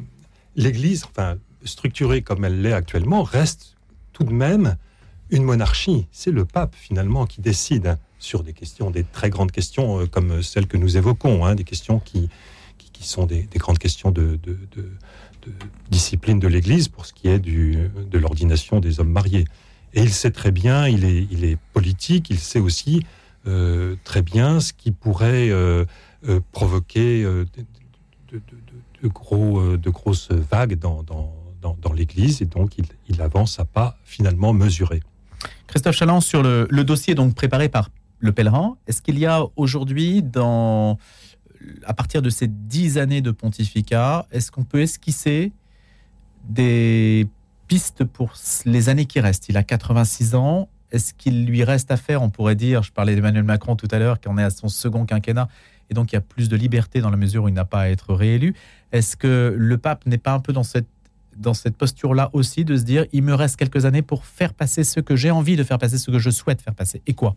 l'Église, 0.56 1.06
enfin, 1.06 1.38
structurée 1.64 2.22
comme 2.22 2.46
elle 2.46 2.62
l'est 2.62 2.74
actuellement, 2.74 3.24
reste 3.24 3.76
tout 4.14 4.24
de 4.24 4.34
même 4.34 4.78
une 5.30 5.44
monarchie. 5.44 6.08
C'est 6.12 6.32
le 6.32 6.46
pape, 6.46 6.76
finalement, 6.76 7.26
qui 7.26 7.42
décide 7.42 7.98
sur 8.20 8.44
des 8.44 8.54
questions, 8.54 8.92
des 8.92 9.04
très 9.04 9.30
grandes 9.30 9.52
questions 9.52 10.06
comme 10.08 10.44
celles 10.44 10.68
que 10.68 10.78
nous 10.78 10.98
évoquons, 10.98 11.46
hein, 11.46 11.56
des 11.56 11.64
questions 11.64 12.00
qui, 12.00 12.30
qui, 12.78 13.08
sont 13.08 13.26
des, 13.26 13.48
grandes 13.56 13.80
questions 13.80 14.12
de, 14.12 14.38
de, 14.44 14.58
discipline 15.90 16.40
de 16.40 16.48
l'Église 16.48 16.88
pour 16.88 17.06
ce 17.06 17.14
qui 17.14 17.28
est 17.28 17.40
du, 17.40 17.90
de 18.12 18.18
l'ordination 18.20 18.80
des 18.80 19.00
hommes 19.00 19.12
mariés. 19.12 19.46
Et 19.94 20.02
il 20.02 20.12
sait 20.12 20.32
très 20.32 20.52
bien, 20.52 20.88
il 20.88 21.04
est, 21.04 21.28
il 21.32 21.44
est 21.44 21.58
politique, 21.74 22.30
il 22.30 22.40
sait 22.40 22.60
aussi 22.60 23.04
euh, 23.48 23.96
très 24.04 24.22
bien 24.22 24.60
ce 24.60 24.72
qui 24.72 24.92
pourrait 24.92 25.50
euh, 25.50 25.86
euh, 26.28 26.40
provoquer 26.52 27.26
de, 28.32 29.08
gros, 29.08 29.78
de 29.78 29.90
grosses 29.90 30.32
vagues 30.32 30.76
dans, 30.76 31.04
dans, 31.04 31.34
dans, 31.62 31.94
l'Église, 31.94 32.42
et 32.42 32.46
donc 32.46 32.78
il, 32.78 32.86
il, 33.08 33.22
avance 33.22 33.60
à 33.60 33.66
pas 33.66 33.98
finalement 34.04 34.54
mesuré. 34.54 35.02
Christophe 35.68 35.96
Chaland, 35.96 36.22
sur 36.22 36.44
le, 36.44 36.68
le, 36.70 36.84
dossier 36.84 37.16
donc 37.16 37.36
préparé 37.36 37.70
par 37.70 37.90
le 38.20 38.32
pèlerin, 38.32 38.78
est-ce 38.88 39.02
qu'il 39.02 39.20
y 39.20 39.26
a 39.26 39.44
aujourd'hui, 39.56 40.24
à 41.86 41.94
partir 41.94 42.22
de 42.22 42.30
ces 42.30 42.48
dix 42.48 42.98
années 42.98 43.22
de 43.22 43.32
pontificat, 43.32 44.28
est-ce 44.32 44.52
qu'on 44.52 44.64
peut 44.64 44.82
esquisser 44.82 45.52
des 46.48 47.28
pistes 47.68 48.04
pour 48.04 48.34
les 48.66 48.90
années 48.90 49.06
qui 49.06 49.20
restent? 49.20 49.50
Il 49.50 49.58
a 49.58 49.64
86 49.64 50.36
ans. 50.36 50.70
Est-ce 50.92 51.14
qu'il 51.14 51.46
lui 51.46 51.64
reste 51.64 51.90
à 51.90 51.98
faire? 51.98 52.22
On 52.22 52.30
pourrait 52.30 52.56
dire, 52.56 52.84
je 52.84 52.92
parlais 52.92 53.16
d'Emmanuel 53.16 53.44
Macron 53.44 53.76
tout 53.76 53.88
à 53.92 54.00
l'heure, 54.00 54.20
qu'on 54.20 54.38
est 54.38 54.44
à 54.44 54.50
son 54.50 54.68
second 54.68 55.06
quinquennat, 55.06 55.48
et 55.92 55.94
donc 55.94 56.12
il 56.12 56.16
y 56.16 56.18
a 56.18 56.22
plus 56.22 56.50
de 56.50 56.56
liberté 56.56 57.02
dans 57.02 57.10
la 57.10 57.18
mesure 57.18 57.44
où 57.44 57.48
il 57.50 57.54
n'a 57.54 57.66
pas 57.66 57.82
à 57.82 57.90
être 57.90 58.14
réélu. 58.14 58.56
Est-ce 58.92 59.18
que 59.18 59.54
le 59.56 59.78
pape 59.78 60.06
n'est 60.06 60.18
pas 60.18 60.34
un 60.34 60.40
peu 60.40 60.54
dans 60.54 60.64
cette, 60.64 60.88
dans 61.36 61.54
cette 61.54 61.76
posture-là 61.78 62.30
aussi, 62.34 62.66
de 62.66 62.78
se 62.78 62.84
dire, 62.84 63.06
il 63.12 63.24
me 63.24 63.34
reste 63.34 63.58
quelques 63.58 63.86
années 63.86 64.02
pour 64.02 64.26
faire 64.26 64.54
passer 64.54 64.84
ce 64.86 65.02
que 65.02 65.16
j'ai 65.16 65.32
envie 65.32 65.58
de 65.58 65.64
faire 65.64 65.78
passer, 65.78 65.98
ce 65.98 66.10
que 66.10 66.20
je 66.20 66.30
souhaite 66.30 66.62
faire 66.62 66.74
passer 66.74 67.02
Et 67.08 67.14
quoi? 67.14 67.36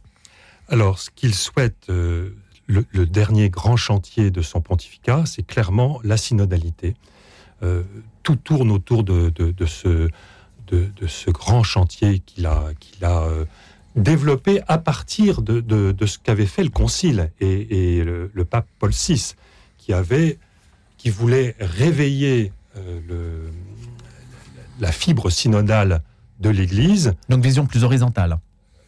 Alors, 0.69 0.99
ce 0.99 1.11
qu'il 1.11 1.35
souhaite, 1.35 1.87
euh, 1.91 2.31
le, 2.67 2.85
dernier 3.07 3.51
grand 3.51 3.77
chantier 3.77 4.31
de 4.31 4.41
son 4.41 4.61
pontificat, 4.61 5.25
c'est 5.27 5.43
clairement 5.43 6.01
la 6.05 6.17
synodalité. 6.17 6.95
Euh, 7.63 7.83
tout 8.23 8.37
tourne 8.37 8.71
autour 8.71 9.05
de, 9.05 9.33
ce, 9.67 10.09
de, 10.69 11.07
ce, 11.07 11.31
grand 11.31 11.63
chantier 11.63 12.21
qu'il 12.21 12.47
a, 12.47 12.69
qu'il 12.81 13.05
a 13.05 13.23
euh, 13.23 13.45
développé 13.97 14.61
à 14.67 14.79
partir 14.79 15.43
de, 15.43 15.95
ce 16.07 16.19
qu'avait 16.19 16.47
fait 16.47 16.65
le 16.65 16.71
Concile 16.71 17.31
et, 17.41 18.03
le, 18.03 18.45
pape 18.45 18.67
Paul 18.79 18.91
VI, 18.91 19.35
qui, 19.79 19.93
avait, 19.93 20.39
qui 20.97 21.11
voulait 21.11 21.55
réveiller 21.61 22.53
euh, 22.77 23.01
le, 23.09 23.51
la 24.81 24.93
fibre 24.93 25.31
synodale 25.31 26.03
de 26.41 26.51
l'Église. 26.51 27.15
Donc 27.29 27.43
vision 27.43 27.67
plus 27.67 27.85
horizontale. 27.85 28.39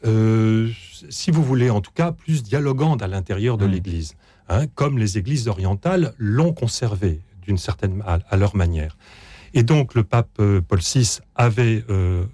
Euh, 0.04 0.70
si 1.08 1.30
vous 1.30 1.42
voulez, 1.42 1.70
en 1.70 1.80
tout 1.80 1.92
cas, 1.92 2.12
plus 2.12 2.42
dialogante 2.42 3.02
à 3.02 3.08
l'intérieur 3.08 3.58
de 3.58 3.66
mmh. 3.66 3.70
l'Église, 3.70 4.14
hein, 4.48 4.66
comme 4.74 4.98
les 4.98 5.18
Églises 5.18 5.48
orientales 5.48 6.14
l'ont 6.18 6.52
conservé 6.52 7.20
d'une 7.42 7.58
certaine 7.58 8.02
à 8.04 8.36
leur 8.36 8.56
manière. 8.56 8.96
Et 9.56 9.62
donc 9.62 9.94
le 9.94 10.04
pape 10.04 10.28
euh, 10.38 10.60
Paul 10.60 10.80
VI 10.80 11.20
avait 11.34 11.82
euh, 11.88 12.24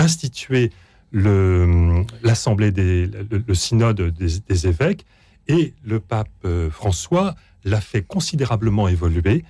institué 0.00 0.70
l'assemblée 1.12 2.70
des 2.70 3.06
le, 3.06 3.54
synode 3.54 4.00
des, 4.10 4.66
évêques 4.66 5.04
et 5.48 5.74
le 5.84 5.98
pape 5.98 6.28
euh, 6.44 6.70
François 6.70 7.34
l'a 7.64 7.80
fait 7.80 8.02
considérablement 8.02 8.88
évoluer 8.88 9.44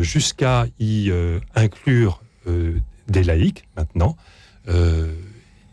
jusqu'à 0.00 0.66
y 0.78 1.10
inclure 1.54 2.22
des 3.08 3.24
laïcs 3.24 3.66
maintenant 3.76 4.16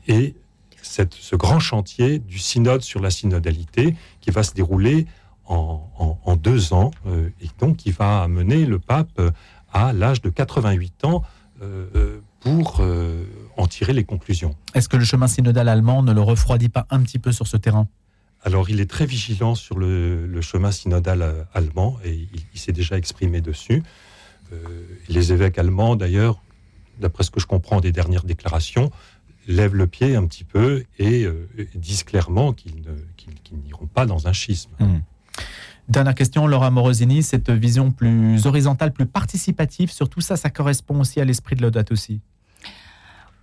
et 0.08 0.34
cette, 0.82 1.14
ce 1.14 1.36
grand 1.36 1.60
chantier 1.60 2.20
du 2.20 2.40
synode 2.40 2.82
sur 2.82 3.00
la 3.00 3.12
synodalité 3.12 3.96
qui 4.22 4.32
va 4.32 4.44
se 4.44 4.54
dérouler 4.54 5.06
en, 5.46 6.36
deux 6.36 6.74
ans, 6.74 6.92
euh, 7.08 7.30
et 7.42 7.48
donc 7.60 7.78
qui 7.78 7.92
va 7.92 8.22
amener 8.22 8.66
le 8.66 8.78
pape 8.78 9.10
euh, 9.18 9.32
à 9.74 9.94
l'âge 9.94 10.22
de 10.22 10.30
88 10.30 11.06
ans 11.06 11.24
euh, 12.46 13.24
pour 13.54 13.64
en 13.64 13.68
tirer 13.68 13.94
les 13.94 14.04
conclusions. 14.04 14.56
Est-ce 14.74 14.90
que 14.90 14.98
le 14.98 15.06
chemin 15.06 15.28
synodal 15.28 15.68
allemand 15.68 16.04
ne 16.04 16.14
le 16.14 16.22
refroidit 16.22 16.70
pas 16.70 16.86
un 16.90 17.02
petit 17.02 17.20
peu 17.20 17.32
sur 17.32 17.48
ce 17.48 17.58
terrain? 17.58 17.88
Alors, 18.44 18.70
il 18.70 18.80
est 18.80 18.90
très 18.90 19.06
vigilant 19.06 19.54
sur 19.56 19.78
le, 19.78 20.40
chemin 20.42 20.72
synodal 20.72 21.46
allemand 21.54 21.98
et 22.06 22.28
il, 22.54 22.60
s'est 22.60 22.72
déjà 22.72 22.98
exprimé 22.98 23.42
dessus. 23.42 23.84
les 25.10 25.34
évêques 25.34 25.58
allemands, 25.58 25.98
d'ailleurs, 25.98 26.42
d'après 27.00 27.26
ce 27.26 27.32
que 27.32 27.42
je 27.42 27.48
comprends 27.48 27.82
des 27.82 27.92
dernières 27.92 28.24
déclarations, 28.24 28.92
lèvent 29.50 29.76
le 29.76 29.88
pied 29.88 30.16
un 30.16 30.26
petit 30.26 30.46
peu 30.46 30.86
et 31.00 31.28
disent 31.76 32.04
clairement 32.04 32.54
qu'ils 32.54 32.82
n'iront 33.66 33.88
pas 33.88 34.06
dans 34.06 34.28
un 34.28 34.34
schisme. 34.34 34.72
Hmm. 34.80 35.00
Dernière 35.90 36.14
question, 36.14 36.46
Laura 36.46 36.70
Morosini, 36.70 37.24
cette 37.24 37.50
vision 37.50 37.90
plus 37.90 38.46
horizontale, 38.46 38.92
plus 38.92 39.08
participative, 39.08 39.92
surtout 39.92 40.22
ça, 40.22 40.38
ça 40.38 40.52
correspond 40.52 41.00
aussi 41.00 41.20
à 41.20 41.26
l'esprit 41.26 41.56
de 41.56 41.64
l'Audat 41.64 41.84
aussi 41.92 42.22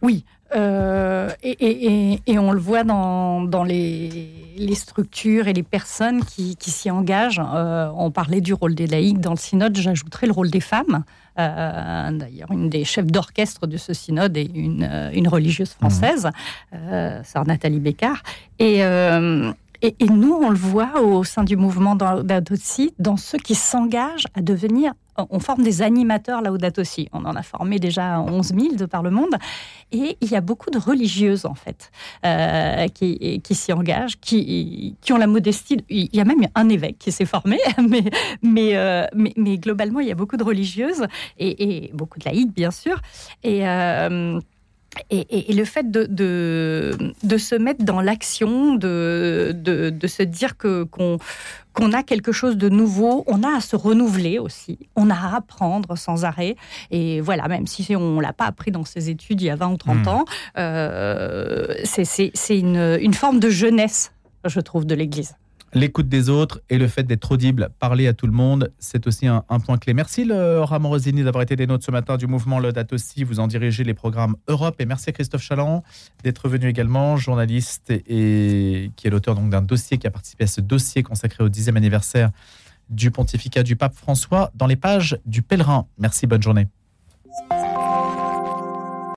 Oui, 0.00 0.24
euh, 0.54 1.30
et, 1.42 2.38
on 2.38 2.52
le 2.52 2.60
voit 2.60 2.84
dans, 2.84 3.64
les, 3.64 4.74
structures 4.74 5.48
et 5.48 5.52
les 5.52 5.62
personnes 5.62 6.24
qui, 6.24 6.56
s'y 6.60 6.90
engagent. 6.90 7.42
Euh, 7.44 7.90
on 7.96 8.10
parlait 8.10 8.40
du 8.40 8.54
rôle 8.54 8.74
des 8.74 8.86
laïcs 8.86 9.20
dans 9.20 9.32
le 9.32 9.38
synode, 9.38 9.76
j'ajouterais 9.76 10.26
le 10.26 10.32
rôle 10.32 10.50
des 10.50 10.60
femmes. 10.60 11.04
Euh, 11.38 12.10
d'ailleurs, 12.12 12.50
une 12.50 12.70
des 12.70 12.84
chefs 12.84 13.06
d'orchestre 13.06 13.66
de 13.66 13.76
ce 13.76 13.92
synode 13.92 14.36
est 14.36 14.50
une, 14.54 15.28
religieuse 15.28 15.70
française, 15.70 16.30
mmh. 16.72 17.22
sœur 17.24 17.46
Nathalie 17.46 17.80
Bécard. 17.80 18.22
Et, 18.58 18.82
et, 19.82 19.94
nous, 20.06 20.32
on 20.32 20.50
le 20.50 20.56
voit 20.56 21.00
au 21.00 21.24
sein 21.24 21.44
du 21.44 21.56
mouvement 21.56 21.94
Laudato 21.94 22.54
dans 22.98 23.16
ceux 23.16 23.38
qui 23.38 23.54
s'engagent 23.54 24.26
à 24.34 24.40
devenir 24.40 24.92
on 25.30 25.40
forme 25.40 25.62
des 25.62 25.82
animateurs 25.82 26.42
Laudato 26.42 26.80
aussi. 26.80 27.08
On 27.12 27.24
en 27.24 27.36
a 27.36 27.42
formé 27.42 27.78
déjà 27.78 28.20
11 28.20 28.48
000 28.48 28.74
de 28.76 28.86
par 28.86 29.02
le 29.02 29.10
monde. 29.10 29.34
Et 29.92 30.16
il 30.20 30.30
y 30.30 30.36
a 30.36 30.40
beaucoup 30.40 30.70
de 30.70 30.78
religieuses, 30.78 31.46
en 31.46 31.54
fait, 31.54 31.90
euh, 32.24 32.86
qui, 32.88 33.40
s'y 33.52 33.72
engagent, 33.72 34.18
qui, 34.20 34.96
qui, 35.00 35.12
ont 35.12 35.16
la 35.16 35.26
modestie. 35.26 35.78
Il 35.88 36.14
y 36.14 36.20
a 36.20 36.24
même 36.24 36.46
un 36.54 36.68
évêque 36.68 36.98
qui 36.98 37.12
s'est 37.12 37.24
formé, 37.24 37.58
mais, 38.42 38.76
euh, 38.76 39.06
mais, 39.14 39.32
mais, 39.36 39.58
globalement, 39.58 40.00
il 40.00 40.08
y 40.08 40.12
a 40.12 40.14
beaucoup 40.14 40.36
de 40.36 40.44
religieuses 40.44 41.06
et, 41.38 41.90
beaucoup 41.94 42.18
de 42.18 42.24
laïcs, 42.24 42.52
bien 42.52 42.70
sûr. 42.70 43.00
Et. 43.42 43.66
Euh, 43.66 44.40
et, 45.10 45.52
le 45.52 45.64
fait 45.64 45.90
de, 45.90 46.06
de, 46.06 47.38
se 47.38 47.54
mettre 47.54 47.84
dans 47.84 48.00
l'action, 48.00 48.74
de, 48.74 49.54
de, 49.54 50.06
se 50.06 50.22
dire 50.22 50.56
que 50.56 50.84
qu'on 50.84 51.18
qu'on 51.72 51.92
a 51.92 52.02
quelque 52.02 52.32
chose 52.32 52.56
de 52.56 52.70
nouveau, 52.70 53.22
on 53.26 53.42
a 53.42 53.58
à 53.58 53.60
se 53.60 53.76
renouveler 53.76 54.38
aussi, 54.38 54.78
on 54.96 55.10
a 55.10 55.14
à 55.14 55.36
apprendre 55.36 55.98
sans 55.98 56.24
arrêt. 56.24 56.56
Et 56.90 57.20
voilà, 57.20 57.48
même 57.48 57.66
si 57.66 57.94
on 57.94 58.18
l'a 58.18 58.32
pas 58.32 58.46
appris 58.46 58.70
dans 58.70 58.86
ses 58.86 59.10
études 59.10 59.42
il 59.42 59.48
y 59.48 59.50
a 59.50 59.56
20 59.56 59.72
ou 59.72 59.76
30 59.76 59.96
hmm. 59.98 60.08
ans, 60.08 60.24
euh, 60.56 61.74
c'est 61.84 62.58
une, 62.58 62.98
une 62.98 63.12
forme 63.12 63.40
de 63.40 63.50
jeunesse, 63.50 64.12
je 64.46 64.60
trouve, 64.60 64.86
de 64.86 64.94
l'Église. 64.94 65.34
L'écoute 65.74 66.08
des 66.08 66.28
autres 66.28 66.60
et 66.70 66.78
le 66.78 66.88
fait 66.88 67.02
d'être 67.02 67.32
audible, 67.32 67.70
parler 67.78 68.06
à 68.06 68.14
tout 68.14 68.26
le 68.26 68.32
monde, 68.32 68.72
c'est 68.78 69.06
aussi 69.06 69.26
un, 69.26 69.42
point 69.64 69.78
clé. 69.78 69.94
Merci 69.94 70.24
Laura 70.24 70.78
Morosini 70.78 71.24
d'avoir 71.24 71.42
été 71.42 71.56
des 71.56 71.66
nôtres 71.66 71.84
ce 71.84 71.90
matin 71.90 72.16
du 72.16 72.26
mouvement 72.26 72.58
Le 72.58 72.72
Date 72.72 72.92
aussi. 72.92 73.24
Vous 73.24 73.40
en 73.40 73.46
dirigez 73.46 73.84
les 73.84 73.92
programmes 73.92 74.36
Europe 74.48 74.76
et 74.80 74.86
merci 74.86 75.10
à 75.10 75.12
Christophe 75.12 75.42
Chaland 75.42 75.82
d'être 76.22 76.48
venu 76.48 76.68
également, 76.68 77.16
journaliste 77.16 77.90
et, 77.90 78.90
qui 78.96 79.06
est 79.06 79.10
l'auteur 79.10 79.34
d'un 79.34 79.62
dossier 79.62 79.98
qui 79.98 80.06
a 80.06 80.10
participé 80.10 80.44
à 80.44 80.46
ce 80.46 80.60
dossier 80.60 81.02
consacré 81.02 81.42
au 81.42 81.48
10e 81.48 81.76
anniversaire 81.76 82.30
du 82.88 83.10
pontificat 83.10 83.62
du 83.62 83.76
pape 83.76 83.94
François 83.94 84.52
dans 84.54 84.66
les 84.66 84.76
pages 84.76 85.18
du 85.26 85.42
pèlerin. 85.42 85.86
Merci, 85.98 86.26
bonne 86.26 86.42
journée. 86.42 86.68